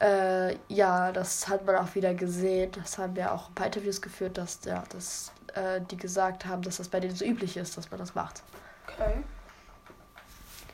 Äh, 0.00 0.56
ja, 0.68 1.12
das 1.12 1.48
hat 1.48 1.64
man 1.64 1.76
auch 1.76 1.94
wieder 1.94 2.14
gesehen. 2.14 2.72
Das 2.72 2.98
haben 2.98 3.14
wir 3.14 3.32
auch 3.32 3.48
ein 3.48 3.54
paar 3.54 3.66
Interviews 3.66 4.02
geführt, 4.02 4.36
dass, 4.38 4.60
ja, 4.64 4.82
dass 4.88 5.32
äh, 5.54 5.80
die 5.80 5.96
gesagt 5.96 6.46
haben, 6.46 6.62
dass 6.62 6.78
das 6.78 6.88
bei 6.88 7.00
denen 7.00 7.14
so 7.14 7.24
üblich 7.24 7.56
ist, 7.56 7.76
dass 7.76 7.90
man 7.90 8.00
das 8.00 8.14
macht. 8.14 8.42
Okay. 8.88 9.22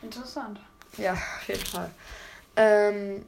Interessant. 0.03 0.61
Ja, 0.97 1.13
auf 1.13 1.49
jeden 1.49 1.67
Fall. 1.67 1.91
Ähm, 2.57 3.27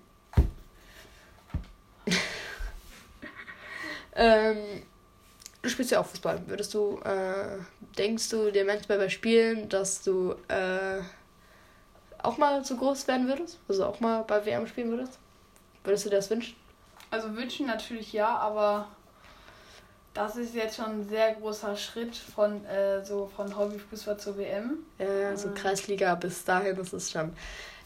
ähm, 4.15 4.83
du 5.63 5.69
spielst 5.69 5.91
ja 5.91 6.01
auch 6.01 6.07
Fußball. 6.07 6.41
Würdest 6.47 6.75
du, 6.75 6.99
äh, 7.05 7.59
denkst 7.99 8.29
du 8.31 8.51
dir 8.51 8.65
manchmal 8.65 8.99
bei 8.99 9.09
Spielen, 9.09 9.69
dass 9.69 10.03
du 10.03 10.35
äh, 10.49 11.01
auch 12.23 12.39
mal 12.39 12.65
so 12.65 12.77
groß 12.77 13.07
werden 13.09 13.29
würdest? 13.29 13.59
Also 13.69 13.87
auch 13.87 14.01
mal 14.01 14.23
bei 14.23 14.45
WM 14.45 14.67
spielen 14.67 14.91
würdest? 14.91 15.19
Würdest 15.85 16.05
du 16.07 16.11
dir 16.11 16.17
das 16.17 16.31
wünschen? 16.31 16.57
Also 17.11 17.35
wünschen 17.35 17.67
natürlich 17.67 18.13
ja, 18.13 18.37
aber 18.37 18.89
das 20.15 20.37
ist 20.37 20.55
jetzt 20.55 20.77
schon 20.77 21.01
ein 21.01 21.09
sehr 21.09 21.35
großer 21.35 21.77
Schritt 21.77 22.15
von 22.17 22.65
äh, 22.67 23.05
so 23.05 23.31
von 23.35 23.57
Hobbyfußball 23.57 24.19
zur 24.19 24.37
WM. 24.39 24.79
Ja, 24.99 25.37
so 25.37 25.49
Mhm. 25.49 25.55
Kreisliga 25.55 26.15
bis 26.15 26.45
dahin, 26.45 26.77
das 26.77 26.93
ist 26.93 27.11
schon. 27.13 27.33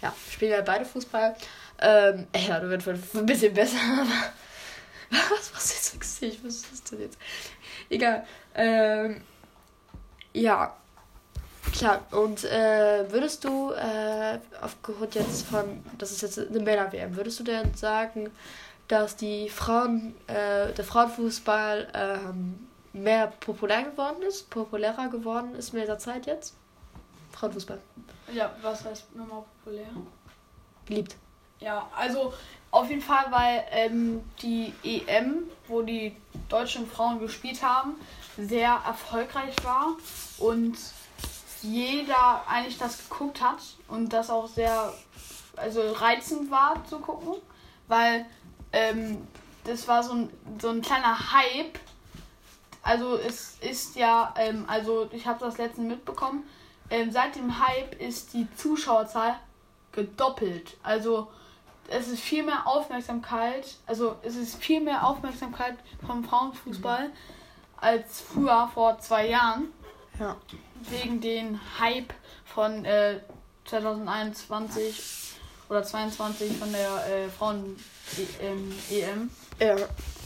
ja, 0.03 0.13
spielen 0.31 0.53
ja 0.53 0.61
beide 0.63 0.85
Fußball. 0.85 1.35
Ähm, 1.81 2.27
ja, 2.37 2.61
du 2.61 2.69
wirst 2.71 2.89
ein 3.15 3.27
bisschen 3.27 3.55
besser, 3.55 3.79
aber. 4.01 4.33
Was, 5.31 5.55
was 5.55 5.65
ist 5.65 5.85
sexistisch? 5.93 6.41
Was 6.43 6.55
ist 6.57 6.73
das 6.73 6.83
denn 6.85 7.01
jetzt? 7.01 7.19
Egal. 7.89 8.27
Ähm, 8.55 9.23
ja. 10.33 10.77
Klar, 11.73 12.03
und 12.13 12.45
äh, 12.45 13.11
würdest 13.11 13.45
du, 13.45 13.73
äh, 13.73 14.39
aufgrund 14.61 15.15
jetzt 15.15 15.47
von, 15.47 15.85
das 15.99 16.13
ist 16.13 16.23
jetzt 16.23 16.39
eine 16.39 16.61
Männer-WM, 16.61 17.17
würdest 17.17 17.41
du 17.41 17.45
denn 17.45 17.75
sagen, 17.75 18.31
dass 18.87 19.17
die 19.17 19.49
Frauen, 19.49 20.15
äh, 20.29 20.73
der 20.73 20.85
Frauenfußball 20.85 21.89
ähm, 21.95 22.69
mehr 22.93 23.27
populär 23.41 23.83
geworden 23.85 24.23
ist, 24.23 24.51
populärer 24.51 25.09
geworden 25.09 25.55
ist 25.57 25.75
in 25.75 25.81
dieser 25.81 25.99
Zeit 25.99 26.27
jetzt? 26.27 26.55
Frauenfußball. 27.33 27.81
Ja, 28.33 28.55
was 28.63 28.85
heißt 28.85 29.17
nochmal 29.17 29.43
populär? 29.65 29.89
Beliebt. 30.87 31.17
Ja, 31.61 31.89
also 31.97 32.33
auf 32.71 32.89
jeden 32.91 33.03
Fall, 33.03 33.27
weil 33.31 33.65
ähm, 33.71 34.25
die 34.43 34.73
EM, 34.83 35.45
wo 35.69 35.83
die 35.83 36.15
deutschen 36.49 36.87
Frauen 36.87 37.21
gespielt 37.21 37.63
haben, 37.63 37.95
sehr 38.37 38.81
erfolgreich 38.87 39.55
war 39.63 39.97
und 40.39 40.77
jeder 41.63 42.43
eigentlich 42.49 42.79
das 42.79 43.09
geguckt 43.09 43.41
hat 43.41 43.59
und 43.89 44.13
das 44.13 44.29
auch 44.29 44.49
sehr 44.49 44.93
also 45.57 45.93
reizend 45.93 46.51
war 46.51 46.85
zu 46.85 46.99
gucken, 46.99 47.35
weil 47.89 48.27
ähm, 48.73 49.27
das 49.65 49.87
war 49.89 50.03
so 50.03 50.13
ein, 50.13 50.31
so 50.61 50.69
ein 50.69 50.83
kleiner 50.83 51.33
Hype. 51.33 51.79
Also 52.83 53.17
es 53.17 53.57
ist 53.61 53.97
ja, 53.97 54.35
ähm, 54.37 54.65
also 54.67 55.09
ich 55.13 55.27
habe 55.27 55.39
das 55.41 55.59
letzte 55.59 55.81
mitbekommen, 55.81 56.45
ähm, 56.91 57.11
seit 57.11 57.37
dem 57.37 57.59
Hype 57.65 58.01
ist 58.01 58.35
die 58.35 58.47
Zuschauerzahl 58.57 59.39
gedoppelt. 59.93 60.77
Also 60.83 61.29
es 61.89 62.09
ist 62.09 62.21
viel 62.21 62.43
mehr 62.43 62.67
Aufmerksamkeit, 62.67 63.77
also 63.87 64.17
es 64.23 64.37
ist 64.37 64.57
viel 64.57 64.81
mehr 64.81 65.07
Aufmerksamkeit 65.07 65.77
vom 66.07 66.25
Frauenfußball 66.25 67.09
mhm. 67.09 67.13
als 67.77 68.21
früher 68.21 68.71
vor 68.73 68.99
zwei 68.99 69.29
Jahren. 69.29 69.69
Ja. 70.19 70.37
Wegen 70.91 71.21
den 71.21 71.61
Hype 71.81 72.15
von 72.45 72.85
äh, 72.85 73.21
2021 73.65 75.35
oder 75.69 75.83
22 75.83 76.57
von 76.57 76.73
der 76.73 77.07
äh, 77.07 77.29
Frauen 77.29 77.77
EM. 78.41 78.71
Ähm, 78.91 79.31
e 79.59 79.67
ja. 79.67 79.77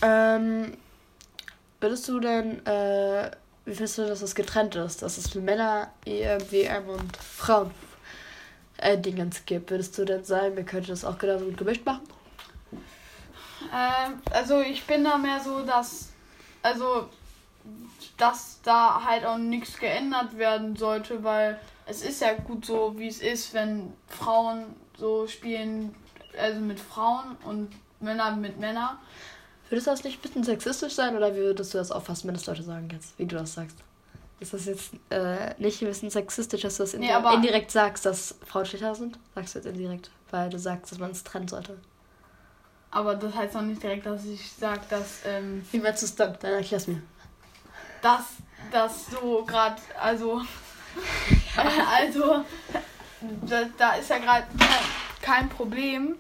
Ähm, 0.03 0.77
würdest 1.81 2.09
du 2.09 2.21
denn, 2.21 2.65
äh, 2.67 3.31
wie 3.65 3.75
findest 3.75 3.99
du, 3.99 4.07
dass 4.07 4.21
das 4.21 4.35
getrennt 4.35 4.75
ist? 4.75 5.03
Dass 5.03 5.17
es 5.17 5.31
für 5.31 5.41
Männer 5.41 5.91
EM, 6.05 6.51
WM 6.51 6.89
und 6.89 7.17
Frauen 7.17 7.71
äh, 8.79 8.99
Dingens 8.99 9.45
gibt? 9.45 9.71
Würdest 9.71 9.97
du 9.99 10.05
denn 10.05 10.25
sagen, 10.25 10.57
wir 10.57 10.65
könnten 10.65 10.89
das 10.89 11.05
auch 11.05 11.19
genauso 11.19 11.45
gut 11.45 11.59
gemischt 11.59 11.85
machen? 11.85 12.03
Ähm, 13.73 14.21
also 14.31 14.61
ich 14.61 14.85
bin 14.87 15.05
da 15.05 15.19
mehr 15.19 15.41
so, 15.41 15.63
dass, 15.63 16.11
also, 16.63 17.09
dass 18.17 18.61
da 18.63 19.05
halt 19.05 19.25
auch 19.25 19.39
nichts 19.39 19.79
geändert 19.79 20.39
werden 20.39 20.77
sollte, 20.77 21.23
weil 21.23 21.59
es 21.87 22.03
ist 22.03 22.21
ja 22.21 22.35
gut 22.35 22.65
so, 22.65 22.99
wie 22.99 23.09
es 23.09 23.21
ist, 23.21 23.55
wenn 23.55 23.93
Frauen 24.07 24.67
so 24.97 25.27
spielen, 25.27 25.95
also 26.39 26.61
mit 26.61 26.81
Frauen 26.81 27.37
und 27.45 27.71
Männer 28.01 28.37
mit 28.37 28.59
Männern. 28.59 28.99
Würdest 29.69 29.87
das 29.87 30.05
nicht 30.05 30.19
ein 30.19 30.23
bisschen 30.23 30.45
sexistisch 30.45 30.95
sein 30.95 31.17
oder 31.17 31.35
wie 31.35 31.41
würdest 31.41 31.75
du 31.75 31.79
das 31.79 31.91
auffassen, 31.91 32.29
wenn 32.29 32.35
das 32.35 32.47
Leute 32.47 32.63
sagen 32.63 32.89
jetzt, 32.91 33.19
wie 33.19 33.27
du 33.27 33.37
das 33.37 33.55
sagst? 33.55 33.77
Ist 34.41 34.53
das 34.53 34.67
jetzt 34.67 34.93
äh, 35.11 35.55
nicht 35.59 35.83
ein 35.83 35.89
bisschen 35.89 36.11
sexistisch, 36.11 36.61
dass 36.63 36.77
du 36.77 36.85
das 36.85 36.95
nee, 36.95 37.11
indirekt 37.35 37.71
sagst, 37.71 38.07
dass 38.07 38.37
Frauen 38.47 38.67
schlechter 38.67 38.95
sind? 38.95 39.19
Sagst 39.35 39.55
du 39.55 39.59
jetzt 39.59 39.67
indirekt, 39.67 40.11
weil 40.31 40.49
du 40.49 40.59
sagst, 40.59 40.93
dass 40.93 40.99
man 40.99 41.11
es 41.11 41.25
trennen 41.25 41.49
sollte. 41.49 41.79
Aber 42.91 43.15
das 43.17 43.35
heißt 43.35 43.55
noch 43.55 43.63
nicht 43.63 43.83
direkt, 43.83 44.07
dass 44.07 44.25
ich 44.25 44.51
sage, 44.53 44.81
dass. 44.89 45.21
Ähm, 45.27 45.67
wie 45.73 45.79
meinst 45.79 46.03
du 46.03 46.07
es 46.07 46.15
dann? 46.15 46.37
Dann 46.41 46.53
erklär's 46.53 46.87
mir. 46.87 47.03
Dass, 48.01 48.23
dass 48.71 49.07
so 49.07 49.45
gerade, 49.45 49.77
also. 50.01 50.41
also, 51.97 52.45
da, 53.43 53.65
da 53.77 53.95
ist 53.95 54.09
ja 54.09 54.19
gerade 54.19 54.47
kein 55.21 55.49
Problem, 55.49 56.17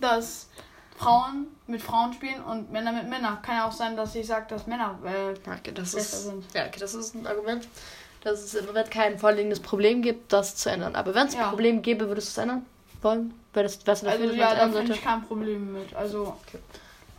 dass 0.00 0.48
Frauen 0.96 1.46
mit 1.66 1.82
Frauen 1.82 2.12
spielen 2.12 2.42
und 2.42 2.72
Männer 2.72 2.92
mit 2.92 3.08
Männern. 3.08 3.40
Kann 3.42 3.56
ja 3.56 3.68
auch 3.68 3.72
sein, 3.72 3.96
dass 3.96 4.14
ich 4.14 4.26
sage, 4.26 4.46
dass 4.48 4.66
Männer 4.66 4.98
äh, 5.04 5.50
okay, 5.50 5.72
das 5.72 5.94
ist, 5.94 6.24
sind. 6.24 6.44
Ja, 6.54 6.66
okay, 6.66 6.80
das 6.80 6.94
ist 6.94 7.14
ein 7.14 7.26
Argument, 7.26 7.68
dass 8.22 8.40
es 8.42 8.54
im 8.54 8.66
Moment 8.66 8.90
kein 8.90 9.18
vorliegendes 9.18 9.60
Problem 9.60 10.02
gibt, 10.02 10.32
das 10.32 10.56
zu 10.56 10.70
ändern. 10.70 10.96
Aber 10.96 11.14
wenn 11.14 11.26
es 11.26 11.34
ein 11.34 11.40
ja. 11.40 11.48
Problem 11.48 11.82
gäbe, 11.82 12.08
würdest 12.08 12.28
du 12.28 12.30
es 12.30 12.38
ändern 12.38 12.66
wollen? 13.02 13.34
Würdest, 13.52 13.86
wärst 13.86 14.02
du 14.02 14.06
dafür, 14.06 14.24
also, 14.24 14.34
ja, 14.34 14.54
da 14.54 14.68
finde 14.68 14.92
ich 14.92 15.02
kein 15.02 15.22
Problem 15.22 15.72
mit. 15.72 15.94
Also, 15.94 16.36
okay. 16.46 16.58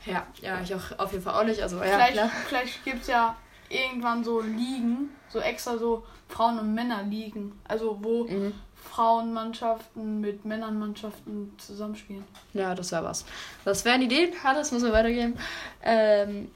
Ja, 0.06 0.26
ja, 0.42 0.62
ich 0.62 0.74
auch 0.74 0.98
auf 1.00 1.12
jeden 1.12 1.24
Fall 1.24 1.42
auch 1.42 1.46
nicht. 1.46 1.62
Also, 1.62 1.78
ja, 1.78 1.84
vielleicht 1.84 2.14
klar. 2.14 2.32
vielleicht 2.48 2.86
gibt 2.86 3.02
es 3.02 3.08
ja 3.08 3.36
irgendwann 3.70 4.24
so 4.24 4.42
Ligen, 4.42 5.10
so 5.30 5.40
extra 5.40 5.78
so 5.78 6.04
Frauen- 6.30 6.60
und 6.60 6.74
Männerligen. 6.74 7.60
Also 7.68 7.98
wo 8.02 8.26
mhm. 8.26 8.54
Frauenmannschaften 8.90 10.22
mit 10.22 10.46
Männernmannschaften 10.46 11.54
zusammenspielen. 11.58 12.24
Ja, 12.54 12.74
das 12.76 12.92
wäre 12.92 13.04
was. 13.04 13.26
Das 13.66 13.86
wären 13.86 14.02
Ideen. 14.02 14.32
Alles 14.44 14.72
muss 14.72 14.84
wir 14.84 14.94
weitergeben. 14.94 15.38
Ähm, 15.84 16.52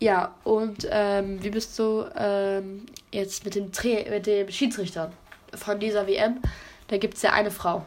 ja, 0.00 0.34
und 0.44 0.86
ähm, 0.90 1.42
wie 1.42 1.50
bist 1.50 1.78
du 1.78 2.04
ähm, 2.16 2.86
jetzt 3.10 3.44
mit 3.44 3.54
dem, 3.54 3.72
Tra 3.72 4.10
mit 4.10 4.26
dem 4.26 4.50
Schiedsrichter 4.50 5.12
von 5.54 5.80
dieser 5.80 6.06
WM? 6.06 6.40
Da 6.88 6.98
gibt 6.98 7.14
es 7.14 7.22
ja 7.22 7.32
eine 7.32 7.50
Frau. 7.50 7.84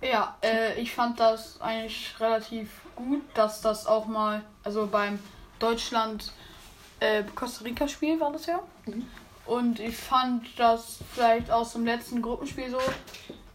Ja, 0.00 0.36
äh, 0.42 0.80
ich 0.80 0.92
fand 0.92 1.20
das 1.20 1.60
eigentlich 1.60 2.14
relativ 2.20 2.68
gut, 2.96 3.22
dass 3.34 3.60
das 3.60 3.86
auch 3.86 4.06
mal, 4.06 4.42
also 4.64 4.86
beim 4.86 5.18
Deutschland 5.58 6.32
äh, 7.00 7.22
Costa 7.34 7.64
Rica 7.64 7.86
Spiel 7.88 8.18
war 8.20 8.32
das 8.32 8.46
ja. 8.46 8.60
Mhm. 8.86 9.06
Und 9.50 9.80
ich 9.80 9.96
fand 9.96 10.46
das 10.60 11.00
vielleicht 11.12 11.50
aus 11.50 11.72
dem 11.72 11.84
letzten 11.84 12.22
Gruppenspiel 12.22 12.70
so, 12.70 12.78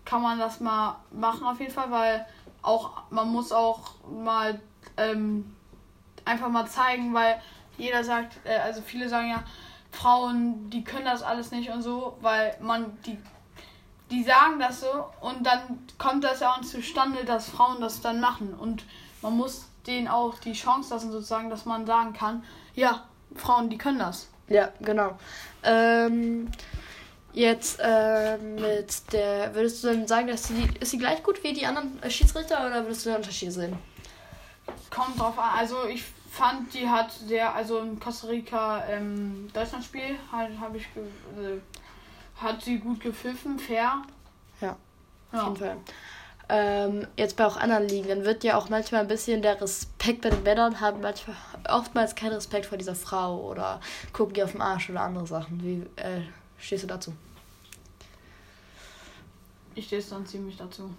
kann 0.03 0.21
man 0.21 0.37
das 0.37 0.59
mal 0.59 0.97
machen 1.09 1.47
auf 1.47 1.57
jeden 1.61 1.71
Fall, 1.71 1.89
weil 1.89 2.25
auch 2.61 3.03
man 3.11 3.29
muss 3.29 3.53
auch 3.53 3.91
mal 4.05 4.59
ähm, 4.97 5.55
einfach 6.25 6.49
mal 6.49 6.67
zeigen, 6.67 7.13
weil 7.13 7.41
jeder 7.77 8.03
sagt, 8.03 8.35
äh, 8.43 8.57
also 8.57 8.81
viele 8.81 9.07
sagen 9.07 9.29
ja, 9.29 9.45
Frauen, 9.89 10.69
die 10.69 10.83
können 10.83 11.05
das 11.05 11.23
alles 11.23 11.51
nicht 11.51 11.69
und 11.69 11.81
so, 11.81 12.17
weil 12.19 12.57
man 12.59 12.97
die 13.05 13.17
die 14.11 14.23
sagen 14.25 14.59
das 14.59 14.81
so 14.81 15.05
und 15.21 15.47
dann 15.47 15.87
kommt 15.97 16.25
das 16.25 16.41
ja 16.41 16.51
auch 16.51 16.61
zustande, 16.61 17.23
dass 17.23 17.47
Frauen 17.47 17.79
das 17.79 18.01
dann 18.01 18.19
machen 18.19 18.53
und 18.53 18.83
man 19.21 19.37
muss 19.37 19.69
denen 19.87 20.09
auch 20.09 20.39
die 20.39 20.51
Chance 20.51 20.93
lassen 20.93 21.13
sozusagen, 21.13 21.49
dass 21.49 21.63
man 21.63 21.85
sagen 21.85 22.11
kann, 22.11 22.43
ja, 22.73 23.05
Frauen, 23.33 23.69
die 23.69 23.77
können 23.77 23.99
das. 23.99 24.27
Ja, 24.47 24.71
genau. 24.79 25.17
Ähm, 25.63 26.51
jetzt 27.33 27.79
äh, 27.81 28.37
mit 28.37 29.11
der, 29.13 29.53
würdest 29.55 29.83
du 29.83 29.87
denn 29.87 30.07
sagen, 30.07 30.27
dass 30.27 30.47
sie, 30.47 30.69
ist 30.79 30.91
sie 30.91 30.97
gleich 30.97 31.23
gut 31.23 31.43
wie 31.43 31.53
die 31.53 31.65
anderen 31.65 31.99
Schiedsrichter 32.09 32.65
oder 32.65 32.83
würdest 32.83 33.05
du 33.05 33.09
einen 33.09 33.17
Unterschied 33.17 33.51
sehen? 33.51 33.77
Kommt 34.89 35.19
drauf 35.19 35.37
an. 35.37 35.57
Also 35.57 35.85
ich 35.87 36.03
fand, 36.31 36.73
die 36.73 36.87
hat 36.87 37.11
sehr, 37.11 37.53
also 37.53 37.79
im 37.79 37.99
Costa 37.99 38.27
Rica 38.27 38.83
ähm, 38.87 39.49
Deutschlandspiel 39.53 40.17
halt, 40.31 40.59
habe 40.59 40.77
ich, 40.77 40.83
äh, 40.83 41.59
hat 42.41 42.61
sie 42.61 42.77
gut 42.77 42.99
gepfiffen, 42.99 43.57
fair. 43.57 44.03
Ja, 44.61 44.71
auf 44.71 44.77
ja. 45.33 45.43
jeden 45.43 45.57
Fall 45.57 45.77
ähm, 46.49 47.07
jetzt 47.17 47.37
bei 47.37 47.45
auch 47.45 47.57
anderen 47.57 47.87
Ligen, 47.87 48.07
dann 48.07 48.25
wird 48.25 48.43
ja 48.43 48.57
auch 48.57 48.69
manchmal 48.69 49.01
ein 49.01 49.07
bisschen 49.07 49.41
der 49.41 49.59
Respekt 49.59 50.21
bei 50.21 50.29
den 50.29 50.43
Männern 50.43 50.79
haben 50.79 51.01
manchmal 51.01 51.35
oftmals 51.67 52.15
keinen 52.15 52.33
Respekt 52.33 52.67
vor 52.67 52.77
dieser 52.77 52.95
Frau 52.95 53.41
oder 53.49 53.79
gucken 54.13 54.33
die 54.33 54.43
auf 54.43 54.51
den 54.51 54.61
Arsch 54.61 54.89
oder 54.89 55.01
andere 55.01 55.25
Sachen. 55.25 55.61
Wie 55.63 56.01
äh, 56.01 56.21
stehst 56.59 56.83
du 56.83 56.87
dazu? 56.87 57.13
Ich 59.73 59.89
distanziere 59.89 60.43
mich 60.43 60.57
dazu. 60.57 60.89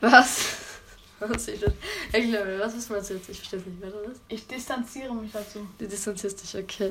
Was? 0.00 0.46
Was, 1.20 1.48
ich, 1.48 1.62
ist 1.62 2.90
meinst 2.90 3.10
du 3.10 3.14
jetzt? 3.14 3.28
Ich 3.28 3.38
verstehe 3.38 3.60
es 3.60 3.66
nicht 3.66 3.80
mehr, 3.80 3.88
oder? 3.88 4.10
Ich 4.28 4.46
distanziere 4.46 5.14
mich 5.14 5.32
dazu. 5.32 5.66
Du 5.78 5.86
distanzierst 5.86 6.42
dich, 6.42 6.62
okay. 6.62 6.90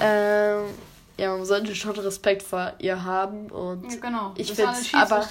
Ja. 0.00 0.60
Ähm, 0.60 0.64
ja, 1.16 1.36
man 1.36 1.44
sollte 1.44 1.74
schon 1.76 1.92
Respekt 1.92 2.42
vor 2.42 2.72
ihr 2.78 3.04
haben 3.04 3.46
und 3.50 3.92
ja, 3.92 4.00
genau. 4.00 4.32
ich 4.36 4.52
finde 4.52 4.72
aber 4.94 5.28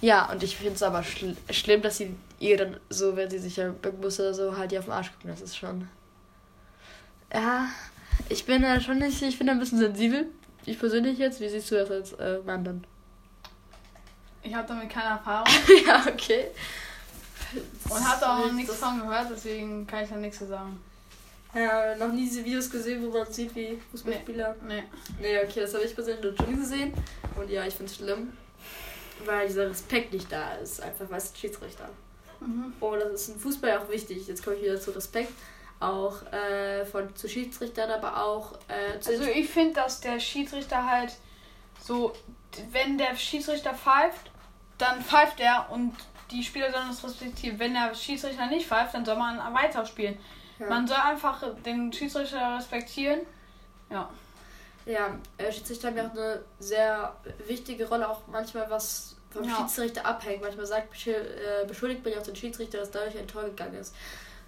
ja 0.00 0.30
und 0.30 0.42
ich 0.42 0.56
finde 0.56 0.74
es 0.74 0.82
aber 0.82 1.02
schl 1.02 1.36
schlimm, 1.50 1.82
dass 1.82 1.98
sie 1.98 2.14
ihr 2.38 2.56
dann 2.56 2.78
so, 2.90 3.16
wenn 3.16 3.30
sie 3.30 3.38
sich 3.38 3.56
ja 3.56 3.70
bücken 3.70 4.00
muss 4.00 4.20
oder 4.20 4.34
so, 4.34 4.56
halt 4.56 4.72
ihr 4.72 4.78
auf 4.78 4.86
den 4.86 4.92
Arsch 4.92 5.12
gucken. 5.12 5.30
Das 5.30 5.40
ist 5.40 5.56
schon 5.56 5.88
ja, 7.32 7.68
ich 8.28 8.44
bin 8.44 8.62
da 8.62 8.80
schon 8.80 8.98
nicht, 8.98 9.20
ich 9.22 9.38
bin 9.38 9.46
da 9.46 9.52
ein 9.52 9.58
bisschen 9.58 9.78
sensibel. 9.78 10.26
Ich 10.64 10.78
persönlich 10.78 11.18
jetzt. 11.18 11.40
Wie 11.40 11.48
siehst 11.48 11.70
du 11.70 11.76
das 11.76 11.90
als 11.90 12.12
äh, 12.14 12.38
Mann 12.44 12.64
dann? 12.64 12.84
Ich 14.42 14.54
habe 14.54 14.66
damit 14.66 14.90
keine 14.90 15.10
Erfahrung. 15.10 15.52
ja, 15.86 16.04
okay. 16.06 16.46
Und 17.88 18.08
habe 18.08 18.28
auch 18.28 18.46
noch 18.46 18.52
nichts 18.52 18.78
davon 18.78 19.00
gehört, 19.00 19.28
deswegen 19.30 19.86
kann 19.86 20.04
ich 20.04 20.10
da 20.10 20.16
nichts 20.16 20.38
zu 20.38 20.46
sagen. 20.46 20.80
Ja, 21.54 21.94
noch 21.96 22.12
nie 22.12 22.28
diese 22.28 22.44
Videos 22.44 22.68
gesehen, 22.68 23.02
wo 23.02 23.16
man 23.16 23.32
sieht, 23.32 23.54
wie 23.54 23.80
Fußballspieler. 23.90 24.56
Nee. 24.66 24.82
Nee, 25.20 25.38
okay, 25.38 25.60
das 25.60 25.74
habe 25.74 25.84
ich 25.84 25.94
persönlich 25.94 26.36
schon 26.36 26.56
gesehen. 26.56 26.92
Und 27.36 27.48
ja, 27.48 27.64
ich 27.64 27.74
finde 27.74 27.90
es 27.90 27.96
schlimm. 27.96 28.32
Weil 29.24 29.46
dieser 29.46 29.70
Respekt 29.70 30.12
nicht 30.12 30.30
da 30.30 30.54
ist, 30.54 30.82
einfach 30.82 31.08
weil 31.10 31.18
es 31.18 31.32
Schiedsrichter. 31.36 31.88
Mhm. 32.40 32.72
Und 32.80 33.00
das 33.00 33.22
ist 33.22 33.28
im 33.30 33.40
Fußball 33.40 33.78
auch 33.78 33.88
wichtig. 33.88 34.26
Jetzt 34.26 34.44
komme 34.44 34.56
ich 34.56 34.62
wieder 34.62 34.80
zu 34.80 34.90
Respekt. 34.90 35.32
Auch 35.78 36.22
äh, 36.32 36.86
von 36.86 37.14
zu 37.14 37.28
Schiedsrichtern, 37.28 37.90
aber 37.90 38.24
auch 38.24 38.58
äh, 38.68 38.98
zu. 38.98 39.10
Also 39.10 39.24
ich 39.24 39.48
finde, 39.48 39.74
dass 39.74 40.00
der 40.00 40.18
Schiedsrichter 40.20 40.86
halt 40.86 41.12
so, 41.82 42.14
wenn 42.70 42.96
der 42.96 43.14
Schiedsrichter 43.14 43.74
pfeift, 43.74 44.30
dann 44.78 45.02
pfeift 45.02 45.38
er 45.40 45.68
und 45.70 45.94
die 46.30 46.42
Spieler 46.42 46.70
sollen 46.72 46.88
das 46.88 47.04
respektieren. 47.04 47.58
Wenn 47.58 47.74
der 47.74 47.94
Schiedsrichter 47.94 48.46
nicht 48.46 48.66
pfeift, 48.66 48.94
dann 48.94 49.04
soll 49.04 49.16
man 49.16 49.38
weiterspielen. 49.54 50.18
Ja. 50.58 50.66
Man 50.68 50.86
soll 50.86 50.96
einfach 50.96 51.42
den 51.64 51.92
Schiedsrichter 51.92 52.56
respektieren. 52.56 53.20
Ja. 53.90 54.08
Ja, 54.86 55.18
äh, 55.36 55.52
Schiedsrichter 55.52 55.88
haben 55.88 55.96
ja 55.96 56.06
auch 56.06 56.12
eine 56.12 56.44
sehr 56.60 57.16
wichtige 57.46 57.88
Rolle, 57.88 58.08
auch 58.08 58.22
manchmal 58.28 58.70
was 58.70 59.16
vom 59.30 59.44
ja. 59.44 59.56
Schiedsrichter 59.56 60.06
abhängt. 60.06 60.42
Manchmal 60.42 60.66
sagt, 60.66 61.06
äh, 61.06 61.66
beschuldigt 61.66 62.04
man 62.04 62.12
ja 62.12 62.20
auch 62.20 62.24
den 62.24 62.36
Schiedsrichter, 62.36 62.78
dass 62.78 62.90
dadurch 62.90 63.18
ein 63.18 63.28
Tor 63.28 63.44
gegangen 63.44 63.74
ist. 63.74 63.94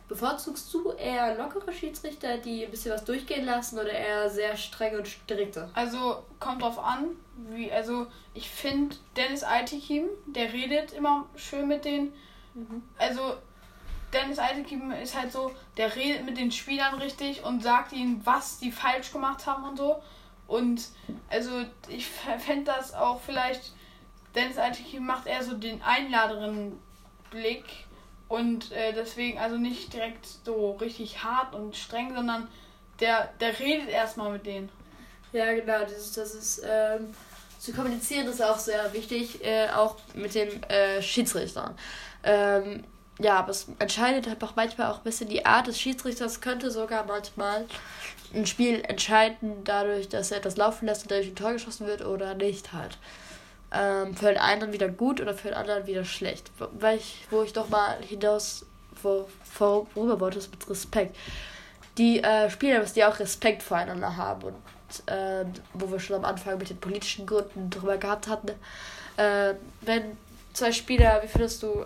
Bevorzugst 0.08 0.72
du 0.72 0.92
eher 0.92 1.36
lockere 1.36 1.70
Schiedsrichter, 1.70 2.38
die 2.38 2.64
ein 2.64 2.70
bisschen 2.70 2.94
was 2.94 3.04
durchgehen 3.04 3.44
lassen 3.44 3.78
oder 3.78 3.90
eher 3.90 4.30
sehr 4.30 4.56
strenge 4.56 4.98
und 4.98 5.08
strikte? 5.08 5.68
Also 5.74 6.22
kommt 6.40 6.62
drauf 6.62 6.78
an, 6.78 7.08
wie, 7.50 7.70
also 7.70 8.06
ich 8.32 8.48
finde 8.48 8.96
Dennis 9.16 9.42
Altekim, 9.42 10.08
der 10.26 10.50
redet 10.52 10.92
immer 10.92 11.26
schön 11.36 11.68
mit 11.68 11.84
den, 11.84 12.14
mhm. 12.54 12.82
also 12.96 13.34
Dennis 14.14 14.38
Altekim 14.38 14.92
ist 14.92 15.14
halt 15.14 15.30
so, 15.30 15.52
der 15.76 15.94
redet 15.94 16.24
mit 16.24 16.38
den 16.38 16.50
Spielern 16.52 16.94
richtig 16.94 17.44
und 17.44 17.62
sagt 17.62 17.92
ihnen, 17.92 18.22
was 18.24 18.58
die 18.58 18.72
falsch 18.72 19.12
gemacht 19.12 19.46
haben 19.46 19.64
und 19.64 19.76
so. 19.76 20.02
Und 20.48 20.88
also 21.30 21.50
ich 21.88 22.06
fände 22.06 22.64
das 22.64 22.94
auch 22.94 23.20
vielleicht, 23.20 23.72
Dennis 24.34 24.58
Altekim 24.58 25.06
macht 25.06 25.26
eher 25.26 25.44
so 25.44 25.54
den 25.54 25.80
einladeren 25.82 26.72
Blick 27.30 27.64
und 28.28 28.72
äh, 28.72 28.92
deswegen 28.92 29.38
also 29.38 29.56
nicht 29.56 29.92
direkt 29.92 30.26
so 30.44 30.72
richtig 30.72 31.22
hart 31.22 31.54
und 31.54 31.76
streng, 31.76 32.14
sondern 32.14 32.48
der, 32.98 33.30
der 33.40 33.58
redet 33.58 33.88
erstmal 33.88 34.32
mit 34.32 34.46
denen. 34.46 34.68
Ja, 35.32 35.52
genau, 35.52 35.80
das 35.80 35.92
ist, 35.92 36.16
das 36.16 36.34
ist 36.34 36.62
ähm, 36.66 37.14
zu 37.58 37.72
kommunizieren 37.72 38.26
ist 38.28 38.42
auch 38.42 38.58
sehr 38.58 38.92
wichtig, 38.92 39.44
äh, 39.44 39.68
auch 39.70 39.96
mit 40.14 40.34
den 40.34 40.62
äh, 40.64 41.02
Schiedsrichtern. 41.02 41.76
Ähm, 42.22 42.84
ja, 43.18 43.40
aber 43.40 43.50
es 43.50 43.66
entscheidet 43.80 44.28
halt 44.28 44.42
auch 44.44 44.54
manchmal 44.54 44.92
auch 44.92 44.98
ein 44.98 45.04
bisschen 45.04 45.28
die 45.28 45.44
Art 45.44 45.66
des 45.66 45.80
Schiedsrichters, 45.80 46.40
könnte 46.40 46.70
sogar 46.70 47.04
manchmal 47.04 47.66
ein 48.34 48.46
Spiel 48.46 48.82
entscheiden, 48.86 49.64
dadurch, 49.64 50.08
dass 50.08 50.30
er 50.30 50.38
etwas 50.38 50.56
laufen 50.56 50.86
lässt 50.86 51.02
und 51.02 51.10
dadurch 51.10 51.28
ein 51.28 51.36
Tor 51.36 51.52
geschossen 51.52 51.86
wird 51.86 52.04
oder 52.04 52.34
nicht 52.34 52.72
halt 52.72 52.98
ähm, 53.72 54.14
für 54.14 54.26
den 54.26 54.38
einen 54.38 54.72
wieder 54.72 54.88
gut 54.88 55.20
oder 55.20 55.34
für 55.34 55.48
den 55.48 55.56
anderen 55.56 55.86
wieder 55.86 56.04
schlecht. 56.04 56.50
Weil 56.58 56.98
ich, 56.98 57.26
wo 57.30 57.42
ich 57.42 57.52
doch 57.52 57.68
mal 57.68 57.96
hinaus 58.02 58.64
vor, 59.00 59.28
vorüber 59.44 60.20
wollte, 60.20 60.38
ist 60.38 60.50
mit 60.50 60.68
Respekt. 60.68 61.16
Die 61.96 62.22
äh, 62.22 62.48
Spieler 62.50 62.80
müssen 62.80 62.98
ja 62.98 63.10
auch 63.10 63.18
Respekt 63.18 63.62
voreinander 63.62 64.16
haben 64.16 64.42
und 64.42 65.12
äh, 65.12 65.44
wo 65.74 65.90
wir 65.90 66.00
schon 66.00 66.16
am 66.16 66.24
Anfang 66.24 66.58
mit 66.58 66.70
den 66.70 66.78
politischen 66.78 67.26
Gründen 67.26 67.70
drüber 67.70 67.98
gehabt 67.98 68.28
hatten. 68.28 68.48
Äh, 69.16 69.54
wenn 69.80 70.16
zwei 70.52 70.72
Spieler, 70.72 71.22
wie 71.22 71.28
findest 71.28 71.62
du, 71.62 71.84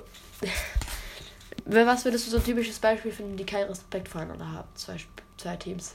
was 1.65 2.05
würdest 2.05 2.27
du 2.27 2.31
so 2.31 2.37
ein 2.37 2.45
typisches 2.45 2.79
Beispiel 2.79 3.11
finden, 3.13 3.37
die 3.37 3.47
keinen 3.47 3.69
Respekt 3.69 4.09
voreinander 4.09 4.51
haben, 4.53 4.69
zwei, 4.75 4.97
zwei 5.39 5.57
Teams? 5.57 5.95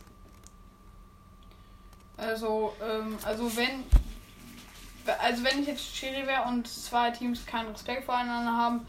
Also, 2.18 2.74
ähm, 2.82 3.18
also 3.24 3.56
wenn 3.56 3.84
also 5.20 5.44
wenn 5.44 5.62
ich 5.62 5.68
jetzt 5.68 5.96
Schiri 5.96 6.28
wäre 6.28 6.44
und 6.44 6.68
zwei 6.68 7.12
Teams 7.12 7.46
keinen 7.46 7.72
Respekt 7.72 8.06
voreinander 8.06 8.52
haben, 8.52 8.88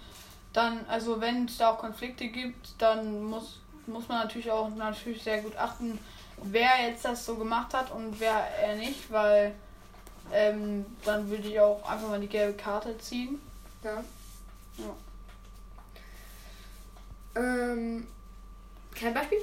dann, 0.53 0.85
also 0.89 1.21
wenn 1.21 1.45
es 1.45 1.59
da 1.59 1.71
auch 1.71 1.79
Konflikte 1.79 2.29
gibt, 2.29 2.71
dann 2.79 3.23
muss, 3.25 3.61
muss 3.87 4.09
man 4.09 4.23
natürlich 4.23 4.51
auch 4.51 4.69
natürlich 4.71 5.23
sehr 5.23 5.43
gut 5.43 5.57
achten, 5.57 5.99
wer 6.43 6.89
jetzt 6.89 7.05
das 7.05 7.25
so 7.25 7.37
gemacht 7.37 7.75
hat 7.75 7.91
und 7.91 8.19
wer 8.19 8.35
er 8.63 8.77
nicht, 8.77 9.11
weil 9.11 9.55
ähm, 10.33 10.87
dann 11.05 11.29
würde 11.31 11.49
ich 11.49 11.61
auch 11.61 11.89
einfach 11.89 12.09
mal 12.09 12.21
die 12.21 12.29
gelbe 12.29 12.57
Karte 12.57 12.97
ziehen. 12.99 13.41
Ja. 13.83 14.03
Ja. 14.79 14.95
Ähm, 17.41 18.07
kein 18.95 19.15
Beispiel? 19.15 19.39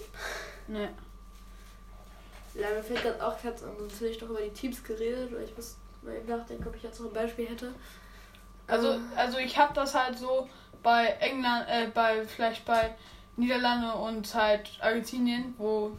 Ne. 2.55 2.61
Leider 2.61 2.83
fällt 2.83 3.05
das 3.05 3.19
auch 3.21 3.41
ganz 3.41 3.63
an, 3.63 3.71
sonst 3.77 3.95
hätte 3.95 4.07
ich 4.07 4.17
doch 4.17 4.29
über 4.29 4.41
die 4.41 4.49
Teams 4.49 4.83
geredet, 4.83 5.33
weil 5.33 5.43
ich 5.43 5.55
muss 5.55 5.75
mal 6.01 6.15
eben 6.15 6.27
nachdenken, 6.27 6.67
ob 6.67 6.75
ich 6.75 6.83
jetzt 6.83 6.99
noch 6.99 7.07
ein 7.07 7.13
Beispiel 7.13 7.47
hätte. 7.47 7.73
Also, 8.67 8.93
ähm, 8.93 9.11
also 9.15 9.37
ich 9.37 9.57
habe 9.57 9.73
das 9.73 9.93
halt 9.93 10.17
so 10.17 10.49
bei 10.81 11.07
England, 11.19 11.65
äh, 11.67 11.87
bei 11.93 12.25
vielleicht 12.25 12.65
bei 12.65 12.95
Niederlande 13.37 13.93
und 13.93 14.33
halt 14.33 14.69
Argentinien, 14.81 15.53
wo 15.57 15.91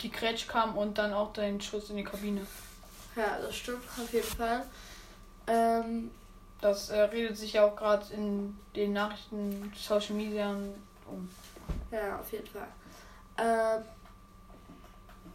die 0.00 0.10
Grätsch 0.10 0.46
kam 0.46 0.76
und 0.76 0.98
dann 0.98 1.12
auch 1.12 1.32
den 1.32 1.60
Schuss 1.60 1.90
in 1.90 1.96
die 1.96 2.04
Kabine. 2.04 2.46
Ja, 3.16 3.38
das 3.40 3.54
stimmt 3.54 3.84
auf 4.00 4.12
jeden 4.12 4.26
Fall. 4.26 4.64
Ähm, 5.46 6.10
das 6.60 6.90
äh, 6.90 7.00
redet 7.00 7.36
sich 7.36 7.54
ja 7.54 7.64
auch 7.64 7.76
gerade 7.76 8.12
in 8.12 8.56
den 8.76 8.92
Nachrichten, 8.92 9.72
Social 9.76 10.14
Media 10.14 10.50
um. 11.06 11.28
Ja, 11.90 12.18
auf 12.20 12.30
jeden 12.32 12.46
Fall. 12.46 12.68
Ähm, 13.38 13.82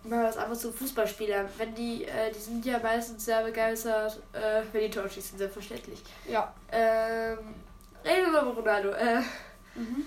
mal 0.09 0.25
was 0.25 0.37
anderes 0.37 0.59
zu 0.59 0.71
Fußballspielern. 0.71 1.47
Wenn 1.57 1.75
die, 1.75 2.05
äh, 2.05 2.31
die 2.31 2.39
sind 2.39 2.65
ja 2.65 2.79
meistens 2.79 3.25
sehr 3.25 3.43
begeistert, 3.43 4.21
äh, 4.33 4.61
wenn 4.71 4.81
die 4.81 4.89
Tor 4.89 5.09
schießen, 5.09 5.37
selbstverständlich. 5.37 6.01
Ja. 6.27 6.53
Ähm, 6.71 7.55
reden 8.03 8.31
wir 8.31 8.41
über 8.41 8.53
Ronaldo. 8.53 8.89
Äh, 8.91 9.19
mhm. 9.75 10.05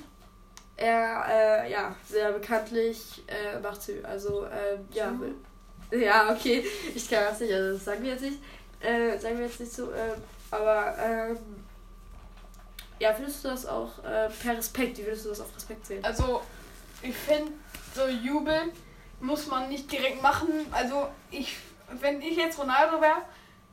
Er, 0.77 1.27
äh, 1.29 1.71
ja, 1.71 1.95
sehr 2.09 2.33
bekanntlich 2.33 3.23
äh, 3.27 3.59
macht 3.61 3.83
sie, 3.83 4.03
also, 4.03 4.47
ähm, 4.47 4.89
ja. 4.93 5.11
Mhm. 5.11 5.35
Ja, 5.93 6.33
okay, 6.33 6.65
ich 6.95 7.11
kann 7.11 7.25
das 7.25 7.41
nicht, 7.41 7.53
also 7.53 7.75
das 7.75 7.85
sagen 7.85 8.03
wir 8.03 8.13
jetzt 8.13 8.23
nicht. 8.23 8.39
Äh, 8.81 9.19
sagen 9.19 9.39
wir 9.39 9.47
jetzt 9.47 9.61
nicht 9.61 9.73
so, 9.73 9.91
äh, 9.91 10.15
aber, 10.51 10.97
ähm, 10.99 11.39
ja, 12.99 13.13
findest 13.13 13.45
du 13.45 13.49
das 13.49 13.67
auch 13.67 13.99
äh, 14.05 14.29
per 14.29 14.57
Respekt? 14.57 14.99
Wie 14.99 15.05
würdest 15.05 15.25
du 15.25 15.31
das 15.31 15.41
auf 15.41 15.55
Respekt 15.57 15.87
sehen? 15.87 16.05
Also, 16.05 16.43
ich 17.03 17.15
finde 17.15 17.53
so 17.95 18.07
jubeln 18.07 18.71
muss 19.21 19.47
man 19.47 19.69
nicht 19.69 19.91
direkt 19.91 20.23
machen. 20.23 20.49
Also 20.73 21.09
ich, 21.31 21.57
wenn 22.01 22.21
ich 22.23 22.37
jetzt 22.37 22.59
Ronaldo 22.59 23.01
wäre, 23.01 23.23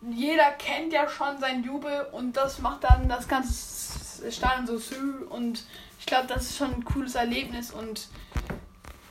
jeder 0.01 0.51
kennt 0.51 0.93
ja 0.93 1.09
schon 1.09 1.39
seinen 1.39 1.63
Jubel 1.63 2.07
und 2.11 2.33
das 2.33 2.59
macht 2.59 2.83
dann 2.83 3.09
das 3.09 3.27
ganze 3.27 4.31
Stadion 4.31 4.67
so 4.67 4.77
sü 4.77 5.25
und 5.29 5.65
ich 5.99 6.05
glaube, 6.05 6.27
das 6.27 6.43
ist 6.43 6.57
schon 6.57 6.73
ein 6.73 6.85
cooles 6.85 7.15
Erlebnis 7.15 7.71
und 7.71 8.07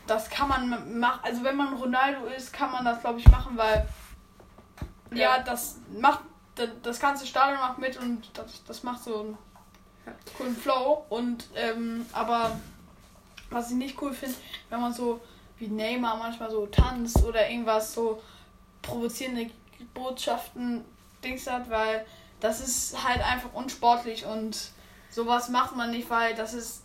das 0.07 0.31
kann 0.31 0.49
man 0.49 0.99
machen. 0.99 1.21
Also 1.25 1.43
wenn 1.43 1.57
man 1.57 1.75
Ronaldo 1.75 2.27
ist, 2.27 2.53
kann 2.53 2.71
man 2.71 2.85
das 2.85 3.01
glaube 3.01 3.19
ich 3.19 3.29
machen, 3.29 3.57
weil 3.57 3.89
ja, 5.11 5.37
ja 5.37 5.43
das 5.43 5.79
macht 5.99 6.21
das 6.83 7.01
ganze 7.01 7.27
Stadion 7.27 7.61
macht 7.61 7.79
mit 7.79 7.99
und 7.99 8.31
das, 8.35 8.65
das 8.65 8.83
macht 8.83 9.03
so 9.03 9.21
einen 9.21 9.39
coolen 10.37 10.57
Flow 10.57 11.05
und 11.11 11.49
ähm, 11.55 12.07
aber 12.13 12.59
was 13.51 13.71
ich 13.71 13.77
nicht 13.77 14.01
cool 14.01 14.13
finde, 14.13 14.37
wenn 14.71 14.81
man 14.81 14.93
so 14.93 15.21
wie 15.59 15.69
Neymar 15.69 16.17
manchmal 16.17 16.51
so 16.51 16.67
tanzt 16.67 17.23
oder 17.25 17.49
irgendwas 17.49 17.95
so 17.95 18.23
provozierende 18.83 19.51
Botschaften 19.95 20.85
Dings 21.25 21.47
hat, 21.47 21.69
weil 21.71 22.05
das 22.41 22.61
ist 22.61 23.03
halt 23.03 23.25
einfach 23.25 23.53
unsportlich 23.55 24.27
und 24.27 24.71
sowas 25.11 25.49
macht 25.49 25.75
man 25.75 25.91
nicht, 25.91 26.09
weil 26.11 26.35
das 26.35 26.55
ist 26.55 26.83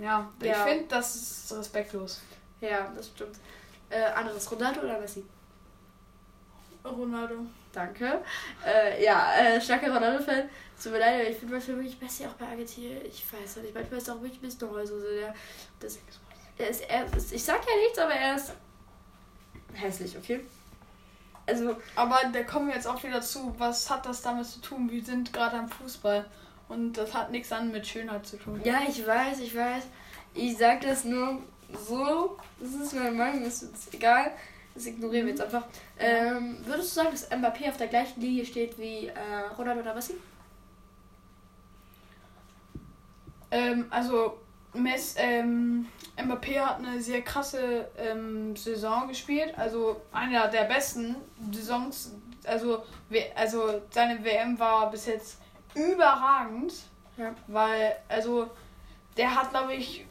ja, 0.00 0.30
ja. 0.42 0.52
ich 0.52 0.56
finde, 0.56 0.86
das 0.88 1.14
ist 1.14 1.52
respektlos. 1.52 2.22
Ja, 2.60 2.90
das 2.96 3.08
stimmt. 3.08 3.36
Äh, 3.90 4.04
anderes 4.04 4.50
Ronaldo 4.50 4.80
oder 4.80 4.98
Messi? 4.98 5.24
Ronaldo. 6.84 7.46
Danke. 7.72 8.22
Äh, 8.64 9.04
ja, 9.04 9.34
äh, 9.36 9.60
starker 9.60 9.94
Ronaldo-Fan. 9.94 10.48
Mir 10.84 10.98
leid, 10.98 11.28
ich 11.30 11.36
finde 11.36 11.54
manchmal 11.54 11.76
wirklich 11.76 12.00
Messi 12.00 12.26
auch 12.26 12.32
bei 12.32 12.46
Argentinien. 12.46 13.04
Ich 13.04 13.24
weiß 13.32 13.56
nicht, 13.56 13.74
manchmal 13.74 13.98
ist 13.98 14.10
auch 14.10 14.20
wirklich 14.20 14.38
ein 14.38 14.42
bisschen 14.42 14.86
so 14.86 15.00
der, 15.00 15.34
das 15.78 15.98
er 16.58 16.68
ist, 16.68 16.82
er 16.88 17.16
ist, 17.16 17.32
ich 17.32 17.42
sag 17.42 17.60
ja 17.66 17.76
nichts, 17.84 17.98
aber 17.98 18.14
er 18.14 18.36
ist 18.36 18.52
hässlich, 19.74 20.16
okay? 20.16 20.40
Also. 21.46 21.76
Aber 21.96 22.20
da 22.32 22.42
kommen 22.44 22.68
wir 22.68 22.74
jetzt 22.74 22.86
auch 22.86 23.02
wieder 23.02 23.20
zu, 23.20 23.54
was 23.58 23.90
hat 23.90 24.06
das 24.06 24.22
damit 24.22 24.46
zu 24.46 24.60
tun? 24.60 24.90
Wir 24.90 25.04
sind 25.04 25.32
gerade 25.32 25.56
am 25.56 25.68
Fußball. 25.68 26.24
Und 26.68 26.94
das 26.94 27.12
hat 27.12 27.30
nichts 27.30 27.52
an 27.52 27.70
mit 27.70 27.86
Schönheit 27.86 28.26
zu 28.26 28.38
tun. 28.38 28.60
Ja, 28.64 28.80
ich 28.88 29.06
weiß, 29.06 29.40
ich 29.40 29.54
weiß. 29.54 29.84
Ich 30.34 30.56
sag 30.56 30.80
das 30.80 31.04
nur 31.04 31.42
so. 31.86 32.38
Das 32.58 32.70
ist 32.70 32.94
meine 32.94 33.10
Meinung, 33.10 33.44
das 33.44 33.62
ist 33.62 33.92
egal. 33.92 34.32
Das 34.74 34.86
ignorieren 34.86 35.26
wir 35.26 35.32
jetzt 35.32 35.42
einfach. 35.42 35.66
Ähm, 35.98 36.58
würdest 36.64 36.92
du 36.92 36.94
sagen, 37.02 37.10
dass 37.10 37.30
Mbappé 37.30 37.68
auf 37.68 37.76
der 37.76 37.88
gleichen 37.88 38.20
Linie 38.20 38.46
steht 38.46 38.78
wie 38.78 39.08
äh, 39.08 39.12
Ronaldo 39.58 39.82
oder 39.82 39.94
Messi? 39.94 40.14
Ähm, 43.50 43.86
also 43.90 44.38
Mess, 44.72 45.14
ähm, 45.18 45.86
Mbappé 46.16 46.60
hat 46.60 46.78
eine 46.78 47.00
sehr 47.00 47.22
krasse 47.22 47.88
ähm, 47.96 48.54
Saison 48.54 49.08
gespielt, 49.08 49.54
also 49.56 50.00
einer 50.12 50.48
der 50.48 50.64
besten 50.64 51.16
Saisons. 51.50 52.12
Also, 52.44 52.82
also 53.34 53.80
seine 53.90 54.22
WM 54.24 54.58
war 54.58 54.90
bis 54.90 55.06
jetzt 55.06 55.38
überragend. 55.74 56.74
Ja. 57.16 57.34
Weil, 57.46 57.96
also, 58.08 58.50
der 59.16 59.34
hat, 59.34 59.50
glaube 59.50 59.74
ich, 59.74 60.06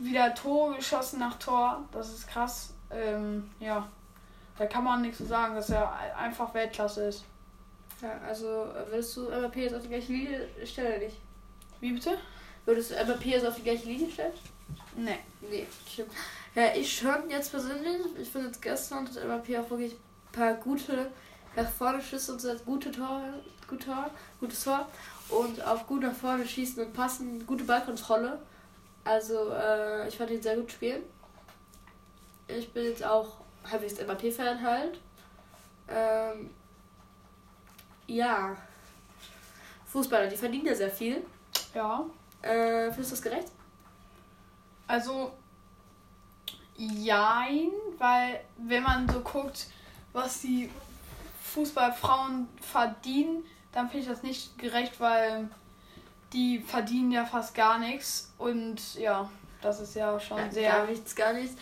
wieder 0.00 0.34
Tore 0.34 0.76
geschossen 0.76 1.18
nach 1.20 1.38
Tor. 1.38 1.82
Das 1.92 2.12
ist 2.12 2.28
krass. 2.28 2.74
Ähm, 2.90 3.50
ja. 3.58 3.88
Da 4.58 4.66
kann 4.66 4.84
man 4.84 5.02
nichts 5.02 5.18
zu 5.18 5.26
sagen, 5.26 5.54
dass 5.54 5.70
er 5.70 5.92
einfach 6.16 6.52
Weltklasse 6.54 7.04
ist. 7.06 7.24
Ja, 8.02 8.20
also 8.26 8.46
würdest 8.88 9.16
du 9.16 9.28
MAP 9.28 9.56
jetzt 9.56 9.74
auf 9.74 9.82
die 9.82 9.88
gleiche 9.88 10.12
Linie 10.12 10.48
stellen 10.64 10.88
oder 10.88 11.04
nicht? 11.04 11.16
Wie 11.80 11.92
bitte? 11.92 12.18
Würdest 12.64 12.90
du 12.90 12.94
MAP 12.94 13.24
jetzt 13.24 13.46
auf 13.46 13.56
die 13.56 13.62
gleiche 13.62 13.86
Linie 13.86 14.10
stellen? 14.10 14.32
Nee. 14.96 15.18
Nee, 15.40 15.66
stimmt. 15.90 16.12
Ja, 16.54 16.74
ich 16.74 16.98
schon 16.98 17.30
jetzt 17.30 17.50
persönlich. 17.50 18.06
Ich 18.20 18.28
finde 18.28 18.48
jetzt 18.48 18.60
gestern 18.60 19.06
hat 19.06 19.26
MAP 19.26 19.58
auch 19.58 19.70
wirklich 19.70 19.92
ein 19.92 20.32
paar 20.32 20.54
gute 20.54 21.10
nach 21.56 21.70
vorne 21.70 22.02
Schüsse 22.02 22.32
und 22.32 22.40
so 22.40 22.54
gute 22.64 22.90
Tor, 22.90 23.22
gut 23.68 23.84
Tor, 23.84 24.10
gutes 24.40 24.64
Tor 24.64 24.88
und 25.28 25.64
auch 25.66 25.86
gut 25.86 26.02
nach 26.02 26.14
vorne 26.14 26.46
schießen 26.46 26.84
und 26.84 26.92
passen, 26.92 27.46
gute 27.46 27.64
Ballkontrolle. 27.64 28.40
Also 29.04 29.50
äh, 29.50 30.08
ich 30.08 30.16
fand 30.16 30.30
ihn 30.30 30.42
sehr 30.42 30.56
gut 30.56 30.70
spielen. 30.70 31.02
Ich 32.48 32.72
bin 32.72 32.84
jetzt 32.84 33.04
auch 33.04 33.38
halbwegs 33.70 33.94
MAP-Fan 34.00 34.62
halt. 34.62 35.00
Ähm, 35.88 36.50
ja. 38.06 38.56
Fußballer, 39.86 40.28
die 40.28 40.36
verdienen 40.36 40.66
ja 40.66 40.74
sehr 40.74 40.90
viel. 40.90 41.24
Ja. 41.74 42.04
Äh, 42.42 42.90
findest 42.90 43.10
du 43.10 43.14
das 43.14 43.22
gerecht? 43.22 43.48
Also, 44.86 45.32
jein, 46.76 47.70
weil 47.98 48.40
wenn 48.58 48.82
man 48.82 49.08
so 49.08 49.20
guckt, 49.20 49.66
was 50.12 50.40
die 50.40 50.70
Fußballfrauen 51.42 52.48
verdienen, 52.60 53.44
dann 53.72 53.88
finde 53.88 54.04
ich 54.04 54.08
das 54.08 54.22
nicht 54.22 54.58
gerecht, 54.58 55.00
weil 55.00 55.48
die 56.32 56.58
verdienen 56.60 57.12
ja 57.12 57.24
fast 57.24 57.54
gar 57.54 57.78
nichts. 57.78 58.32
Und 58.38 58.94
ja, 58.94 59.30
das 59.60 59.80
ist 59.80 59.94
ja 59.94 60.18
schon 60.18 60.38
Ja, 60.38 60.50
sehr. 60.50 60.72
Gar 60.72 60.86
nichts, 60.86 61.14
gar 61.14 61.32
nichts. 61.32 61.56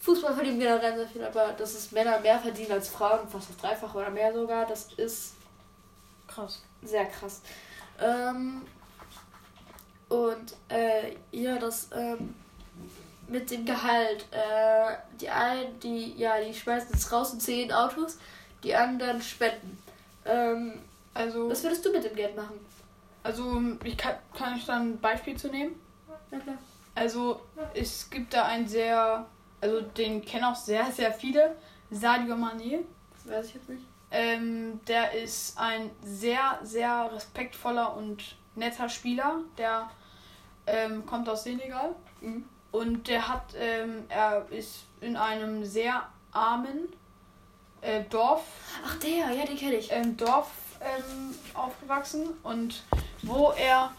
Fußball 0.00 0.34
verdienen 0.34 0.58
generell 0.58 0.96
sehr 0.96 1.08
viel, 1.08 1.24
aber 1.24 1.52
dass 1.52 1.74
es 1.74 1.92
Männer 1.92 2.18
mehr 2.18 2.38
verdienen 2.38 2.72
als 2.72 2.88
Frauen, 2.88 3.28
fast 3.28 3.50
das 3.50 3.56
Dreifache 3.56 3.98
oder 3.98 4.10
mehr 4.10 4.32
sogar, 4.32 4.66
das 4.66 4.92
ist 4.94 5.34
krass. 6.26 6.62
sehr 6.82 7.04
krass. 7.06 7.40
Ähm, 8.00 8.62
und 10.08 10.54
äh, 10.68 11.14
ja, 11.30 11.56
das 11.56 11.88
ähm, 11.94 12.34
mit 13.32 13.50
dem 13.50 13.64
Gehalt. 13.64 14.26
Äh, 14.30 14.96
die 15.20 15.28
einen, 15.28 15.80
die, 15.80 16.14
ja, 16.16 16.40
die 16.40 16.54
schmeißen 16.54 16.90
es 16.94 17.10
raus 17.10 17.32
in 17.32 17.40
zehn 17.40 17.72
Autos, 17.72 18.18
die 18.62 18.74
anderen 18.74 19.20
spenden. 19.20 19.78
Ähm, 20.24 20.80
Also, 21.14 21.50
was 21.50 21.62
würdest 21.64 21.84
du 21.84 21.92
mit 21.92 22.04
dem 22.04 22.14
Geld 22.14 22.36
machen? 22.36 22.60
also 23.24 23.60
ich 23.84 23.96
kann, 23.96 24.16
kann 24.36 24.56
ich 24.56 24.66
dann 24.66 24.92
ein 24.92 25.00
Beispiel 25.00 25.36
zu 25.36 25.48
nehmen? 25.48 25.74
Ja, 26.30 26.38
klar. 26.38 26.58
Also, 26.94 27.40
es 27.74 28.10
gibt 28.10 28.34
da 28.34 28.44
einen 28.44 28.68
sehr, 28.68 29.26
also 29.60 29.80
den 29.80 30.24
kennen 30.24 30.44
auch 30.44 30.56
sehr, 30.56 30.90
sehr 30.92 31.12
viele, 31.12 31.56
Sadio 31.90 32.34
Mané. 32.34 32.80
Das 33.14 33.32
weiß 33.32 33.46
ich 33.46 33.54
jetzt 33.54 33.68
nicht. 33.68 33.84
Ähm, 34.10 34.80
der 34.86 35.12
ist 35.12 35.56
ein 35.58 35.90
sehr, 36.02 36.58
sehr 36.62 37.10
respektvoller 37.14 37.96
und 37.96 38.36
netter 38.56 38.88
Spieler. 38.88 39.40
Der 39.56 39.88
ähm, 40.66 41.06
kommt 41.06 41.28
aus 41.28 41.44
Senegal 41.44 41.94
Mhm. 42.20 42.44
Und 42.72 43.06
der 43.06 43.28
hat, 43.28 43.54
ähm, 43.58 44.04
er 44.08 44.46
ist 44.50 44.84
in 45.00 45.16
einem 45.16 45.64
sehr 45.64 46.08
armen 46.32 46.88
äh, 47.82 48.02
Dorf, 48.10 48.42
Ach, 48.84 48.98
der, 48.98 49.34
ja, 49.34 49.44
den 49.46 49.56
kenne 49.56 49.76
ich. 49.76 49.92
ähm, 49.92 50.16
Dorf 50.16 50.50
ähm, 50.80 51.34
aufgewachsen 51.54 52.30
und 52.42 52.82
wo 53.22 53.52
er 53.52 53.92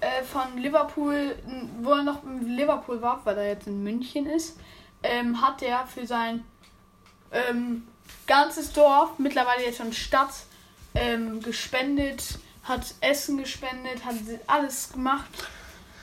äh, 0.00 0.22
von 0.24 0.58
Liverpool, 0.58 1.36
wo 1.80 1.92
er 1.92 2.02
noch 2.02 2.22
in 2.24 2.56
Liverpool 2.56 3.00
war, 3.00 3.20
weil 3.24 3.38
er 3.38 3.48
jetzt 3.48 3.66
in 3.66 3.82
München 3.82 4.26
ist, 4.26 4.58
ähm, 5.02 5.40
hat 5.40 5.62
er 5.62 5.86
für 5.86 6.06
sein 6.06 6.44
ähm, 7.32 7.86
ganzes 8.26 8.72
Dorf, 8.72 9.18
mittlerweile 9.18 9.64
jetzt 9.64 9.78
schon 9.78 9.92
Stadt, 9.92 10.32
ähm, 10.94 11.40
gespendet, 11.42 12.38
hat 12.64 12.94
Essen 13.00 13.38
gespendet, 13.38 14.04
hat 14.04 14.14
alles 14.46 14.92
gemacht. 14.92 15.26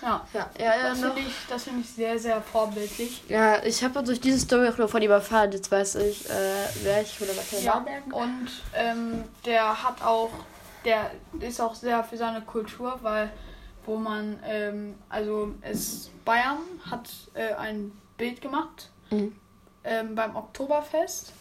Ja, 0.03 0.27
Ja, 0.33 0.49
ja, 0.59 0.65
ja, 0.75 0.89
das 0.89 0.99
finde 0.99 1.21
ich, 1.21 1.33
das 1.49 1.63
finde 1.63 1.81
ich 1.81 1.89
sehr, 1.89 2.19
sehr 2.19 2.41
vorbildlich. 2.41 3.23
Ja, 3.29 3.63
ich 3.63 3.83
habe 3.83 4.03
durch 4.03 4.19
diese 4.19 4.39
Story 4.39 4.67
auch 4.67 4.77
nur 4.77 4.89
von 4.89 5.01
ihm 5.01 5.11
erfahren. 5.11 5.51
Jetzt 5.51 5.71
weiß 5.71 5.95
ich, 5.95 6.29
äh, 6.29 6.33
wer 6.83 7.01
ich 7.01 7.19
oder 7.21 7.31
was 7.37 7.49
keine 7.49 7.63
Ja, 7.63 7.85
und 8.11 8.49
ähm, 8.75 9.23
der 9.45 9.81
hat 9.83 10.01
auch, 10.01 10.31
der 10.83 11.11
ist 11.39 11.61
auch 11.61 11.73
sehr 11.75 12.03
für 12.03 12.17
seine 12.17 12.41
Kultur, 12.41 12.99
weil 13.01 13.31
wo 13.85 13.97
man, 13.97 14.39
ähm, 14.45 14.95
also 15.09 15.53
es 15.61 16.09
Bayern 16.25 16.59
hat 16.89 17.09
äh, 17.33 17.53
ein 17.55 17.91
Bild 18.17 18.41
gemacht 18.41 18.89
Mhm. 19.09 19.35
ähm, 19.83 20.15
beim 20.15 20.35
Oktoberfest, 20.35 21.33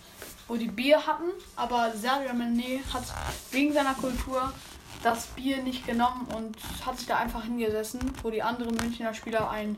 wo 0.49 0.57
die 0.57 0.67
Bier 0.67 1.07
hatten, 1.07 1.31
aber 1.57 1.93
Sergio 1.95 2.31
Mané 2.33 2.81
hat 2.93 3.05
wegen 3.53 3.73
seiner 3.73 3.95
Kultur 3.95 4.53
das 5.03 5.27
Bier 5.27 5.63
nicht 5.63 5.87
genommen 5.87 6.27
und 6.35 6.57
hat 6.87 6.99
sich 6.99 7.07
da 7.07 7.17
einfach 7.17 7.45
hingesessen, 7.45 8.01
wo 8.23 8.31
die 8.31 8.43
anderen 8.43 8.75
Münchner 8.77 9.15
Spieler 9.15 9.51
ein 9.51 9.77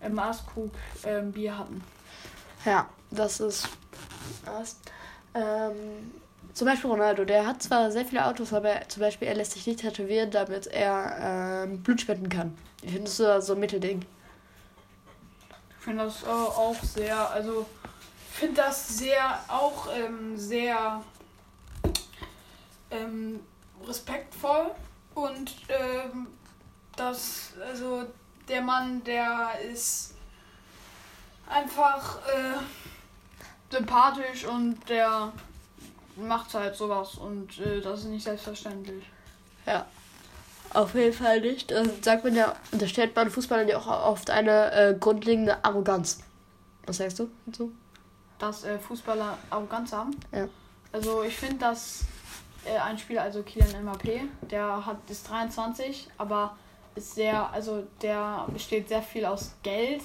äh, 0.00 0.08
Maßkrug 0.08 0.72
ähm, 1.04 1.32
Bier 1.32 1.58
hatten. 1.58 1.82
Ja, 2.64 2.88
das 3.10 3.40
ist 3.40 3.68
was. 4.44 4.76
Ähm, 5.34 6.12
zum 6.54 6.66
Beispiel 6.66 6.90
Ronaldo, 6.90 7.24
der 7.24 7.46
hat 7.46 7.62
zwar 7.62 7.90
sehr 7.90 8.04
viele 8.04 8.26
Autos, 8.26 8.52
aber 8.52 8.86
zum 8.88 9.00
Beispiel 9.00 9.28
er 9.28 9.34
lässt 9.34 9.52
sich 9.52 9.66
nicht 9.66 9.80
tätowieren, 9.80 10.30
damit 10.30 10.66
er 10.66 11.64
ähm, 11.64 11.82
Blut 11.82 12.00
spenden 12.00 12.28
kann. 12.28 12.56
Ich 12.82 12.90
finde 12.90 13.04
das 13.04 13.16
so, 13.16 13.40
so 13.40 13.54
ein 13.54 13.60
Mittelding. 13.60 14.04
Ich 15.78 15.84
finde 15.84 16.04
das 16.04 16.22
äh, 16.22 16.26
auch 16.26 16.76
sehr, 16.82 17.30
also 17.30 17.66
finde 18.30 18.56
das 18.56 18.98
sehr, 18.98 19.40
auch 19.48 19.88
ähm, 19.96 20.36
sehr 20.36 21.02
ähm, 22.90 23.40
respektvoll 23.86 24.70
und 25.14 25.54
ähm, 25.68 26.28
das, 26.96 27.52
also 27.68 28.04
der 28.48 28.62
Mann, 28.62 29.02
der 29.04 29.50
ist 29.72 30.14
einfach 31.48 32.18
äh, 32.26 32.58
sympathisch 33.70 34.44
und 34.44 34.78
der 34.88 35.32
macht 36.16 36.52
halt 36.54 36.76
sowas 36.76 37.14
und 37.14 37.58
äh, 37.58 37.80
das 37.80 38.00
ist 38.00 38.06
nicht 38.06 38.24
selbstverständlich. 38.24 39.04
Ja. 39.66 39.86
Auf 40.74 40.94
jeden 40.94 41.12
Fall 41.12 41.42
nicht. 41.42 41.70
Das 41.70 41.86
sagt 42.00 42.24
man 42.24 42.34
ja, 42.34 42.56
unterstellt 42.70 43.14
man 43.14 43.30
Fußballern 43.30 43.68
ja 43.68 43.76
auch 43.76 43.86
oft 43.86 44.30
eine 44.30 44.72
äh, 44.72 44.96
grundlegende 44.98 45.62
Arroganz. 45.62 46.20
Was 46.86 46.96
sagst 46.96 47.18
du 47.18 47.30
dazu? 47.44 47.72
dass 48.42 48.64
äh, 48.64 48.78
Fußballer 48.78 49.38
Arroganz 49.50 49.92
haben. 49.92 50.16
Ja. 50.32 50.48
Also 50.90 51.22
ich 51.22 51.36
finde, 51.36 51.58
dass 51.58 52.04
äh, 52.64 52.78
ein 52.78 52.98
Spieler, 52.98 53.22
also 53.22 53.42
Kylian 53.42 53.86
Mbappé, 53.86 54.22
der 54.50 54.84
hat 54.84 54.98
ist 55.08 55.28
23, 55.28 56.08
aber 56.18 56.56
ist 56.94 57.14
sehr, 57.14 57.50
also 57.50 57.86
der 58.00 58.46
besteht 58.52 58.88
sehr 58.88 59.02
viel 59.02 59.24
aus 59.24 59.54
Geld. 59.62 60.02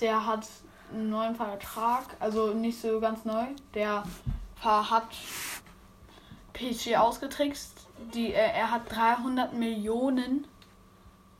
Der 0.00 0.24
hat 0.24 0.46
einen 0.92 1.10
neuen 1.10 1.34
Vertrag, 1.34 2.04
also 2.20 2.54
nicht 2.54 2.80
so 2.80 3.00
ganz 3.00 3.24
neu. 3.24 3.46
Der 3.74 4.04
hat 4.62 5.08
PSG 6.52 6.96
ausgetrickst. 6.96 7.72
Die, 8.14 8.32
äh, 8.32 8.36
er 8.36 8.70
hat 8.70 8.82
300 8.90 9.54
Millionen 9.54 10.46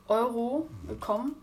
Euro 0.07 0.67
bekommen 0.87 1.35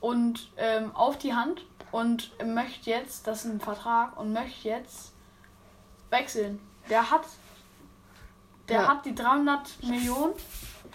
und 0.00 0.50
ähm, 0.56 0.94
auf 0.94 1.18
die 1.18 1.34
Hand 1.34 1.66
und 1.90 2.32
möchte 2.44 2.90
jetzt, 2.90 3.26
das 3.26 3.44
ist 3.44 3.50
ein 3.50 3.60
Vertrag, 3.60 4.18
und 4.18 4.32
möchte 4.32 4.68
jetzt 4.68 5.12
wechseln. 6.10 6.60
Der 6.88 7.10
hat, 7.10 7.26
der 8.68 8.82
Ja. 8.82 8.88
hat 8.88 9.04
die 9.04 9.14
300 9.14 9.82
Millionen 9.82 10.32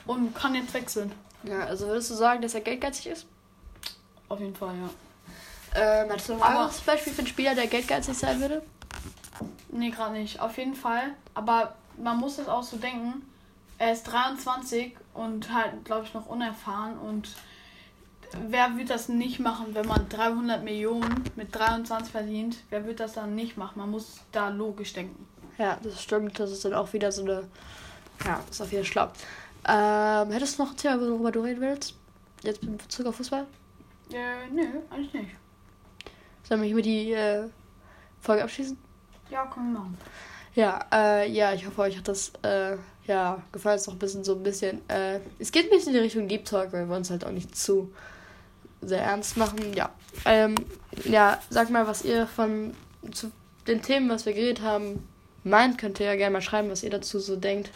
und 0.06 0.34
kann 0.36 0.55
jetzt 0.55 0.74
wechseln. 0.74 1.11
Ja, 1.43 1.59
also 1.61 1.88
würdest 1.88 2.09
du 2.11 2.15
sagen, 2.15 2.41
dass 2.41 2.53
er 2.55 2.61
geldgeizig 2.61 3.07
ist? 3.07 3.26
Auf 4.30 4.39
jeden 4.39 4.55
Fall, 4.55 4.76
ja. 4.76 4.89
Ähm, 5.76 6.09
hast 6.11 6.30
du 6.30 6.34
noch 6.34 6.41
ein 6.41 6.55
anderes 6.57 6.82
Beispiel 6.82 7.13
für 7.13 7.20
einen 7.20 7.28
Spieler, 7.28 7.55
der 7.55 7.68
geldgeizig 7.68 8.18
sein 8.18 8.39
würde? 8.41 8.63
Nee, 9.70 9.89
gerade 9.91 10.13
nicht. 10.13 10.39
Auf 10.39 10.57
jeden 10.57 10.76
Fall. 10.76 11.11
Aber 11.34 11.76
man 12.01 12.18
muss 12.18 12.38
es 12.38 12.47
auch 12.47 12.63
so 12.63 12.78
denken. 12.78 13.22
Er 13.78 13.91
ist 13.91 14.03
23 14.03 14.95
und 15.13 15.53
halt, 15.53 15.86
glaube 15.86 16.05
ich, 16.05 16.13
noch 16.13 16.26
unerfahren. 16.28 16.97
Und 16.97 17.30
wer 18.49 18.76
wird 18.76 18.89
das 18.89 19.07
nicht 19.07 19.39
machen, 19.39 19.68
wenn 19.76 19.86
man 19.86 20.09
300 20.09 20.63
Millionen 20.63 21.24
mit 21.36 21.53
23 21.55 22.11
verdient? 22.11 22.57
Wer 22.70 22.86
wird 22.86 22.99
das 22.99 23.13
dann 23.13 23.36
nicht 23.36 23.55
machen? 23.57 23.74
Man 23.78 23.91
muss 23.91 24.22
da 24.32 24.49
logisch 24.49 24.93
denken. 24.93 25.28
Ja, 25.58 25.78
das 25.82 26.01
stimmt. 26.01 26.39
Das 26.39 26.51
ist 26.51 26.66
dann 26.66 26.74
auch 26.74 26.93
wieder 26.93 27.12
so 27.12 27.24
eine. 27.24 27.43
Ja, 28.26 28.41
das 28.47 28.55
ist 28.55 28.62
auf 28.62 28.72
jeden 28.72 28.84
Fall 28.84 28.91
schlau. 28.91 29.12
Ähm, 29.68 30.32
hättest 30.32 30.58
du 30.58 30.64
noch 30.64 30.72
ein 30.72 30.78
Thema, 30.78 30.99
worüber 30.99 31.32
du 31.32 31.41
reden 31.41 31.62
willst? 31.62 31.95
Jetzt 32.43 32.64
in 32.64 32.78
Bezug 32.78 33.05
auf 33.05 33.16
Fußball? 33.16 33.45
Äh, 34.12 34.49
nö, 34.51 34.66
eigentlich 34.89 35.14
nicht. 35.14 35.36
Sollen 36.43 36.62
wir 36.62 36.70
hier 36.70 36.82
die 36.82 37.12
äh, 37.12 37.49
Folge 38.22 38.43
abschließen? 38.43 38.78
Ja, 39.30 39.45
können 39.47 39.74
wir 39.74 39.80
machen. 39.80 39.97
Ja, 40.55 40.86
äh, 40.91 41.30
ja, 41.30 41.53
ich 41.53 41.68
hoffe, 41.68 41.82
euch 41.82 41.97
hat 41.97 42.08
das 42.08 42.32
äh, 42.43 42.78
ja, 43.05 43.41
gefallen. 43.51 43.76
Es 43.76 43.84
ist 43.84 43.89
auch 43.89 43.93
ein 43.93 43.99
bisschen 43.99 44.24
so 44.24 44.36
ein 44.36 44.43
bisschen. 44.43 44.82
Äh, 44.89 45.20
es 45.39 45.51
geht 45.51 45.66
ein 45.66 45.70
bisschen 45.70 45.89
in 45.89 45.95
die 45.95 46.03
Richtung 46.03 46.28
Deep 46.28 46.45
Talk, 46.45 46.72
weil 46.74 46.88
wir 46.88 46.95
uns 46.95 47.10
halt 47.10 47.26
auch 47.26 47.32
nicht 47.32 47.55
zu 47.55 47.93
sehr 48.82 49.01
ernst 49.01 49.38
machen. 49.38 49.74
Ja. 49.74 49.89
Ähm, 50.26 50.55
ja, 51.03 51.39
sag 51.49 51.70
mal, 51.70 51.88
was 51.88 52.03
ihr 52.05 52.28
von 52.28 52.74
zu 53.12 53.32
den 53.68 53.82
Themen, 53.82 54.10
was 54.10 54.26
wir 54.26 54.34
geredet 54.34 54.62
haben, 54.62 55.08
meint. 55.48 55.78
Könnt 55.78 56.00
ihr 56.00 56.06
ja 56.06 56.16
gerne 56.16 56.34
mal 56.34 56.41
schreiben, 56.41 56.70
was 56.70 56.84
ihr 56.84 56.89
dazu 56.89 57.20
so 57.20 57.36
denkt. 57.36 57.72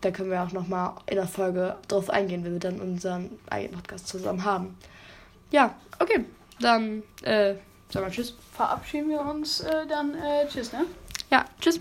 Da 0.00 0.10
können 0.10 0.30
wir 0.30 0.42
auch 0.42 0.52
nochmal 0.52 0.92
in 1.06 1.16
der 1.16 1.26
Folge 1.26 1.76
drauf 1.88 2.08
eingehen, 2.10 2.44
wenn 2.44 2.52
wir 2.52 2.60
dann 2.60 2.80
unseren 2.80 3.30
eigenen 3.50 3.74
Podcast 3.74 4.06
zusammen 4.06 4.44
haben. 4.44 4.76
Ja, 5.50 5.74
okay. 5.98 6.24
Dann, 6.60 7.02
äh, 7.22 7.54
sag 7.88 8.02
mal 8.02 8.10
Tschüss. 8.10 8.34
Verabschieden 8.52 9.08
wir 9.08 9.20
uns 9.20 9.60
äh, 9.60 9.86
dann. 9.88 10.14
Äh, 10.14 10.46
tschüss, 10.48 10.72
ne? 10.72 10.84
Ja, 11.30 11.44
tschüss. 11.60 11.80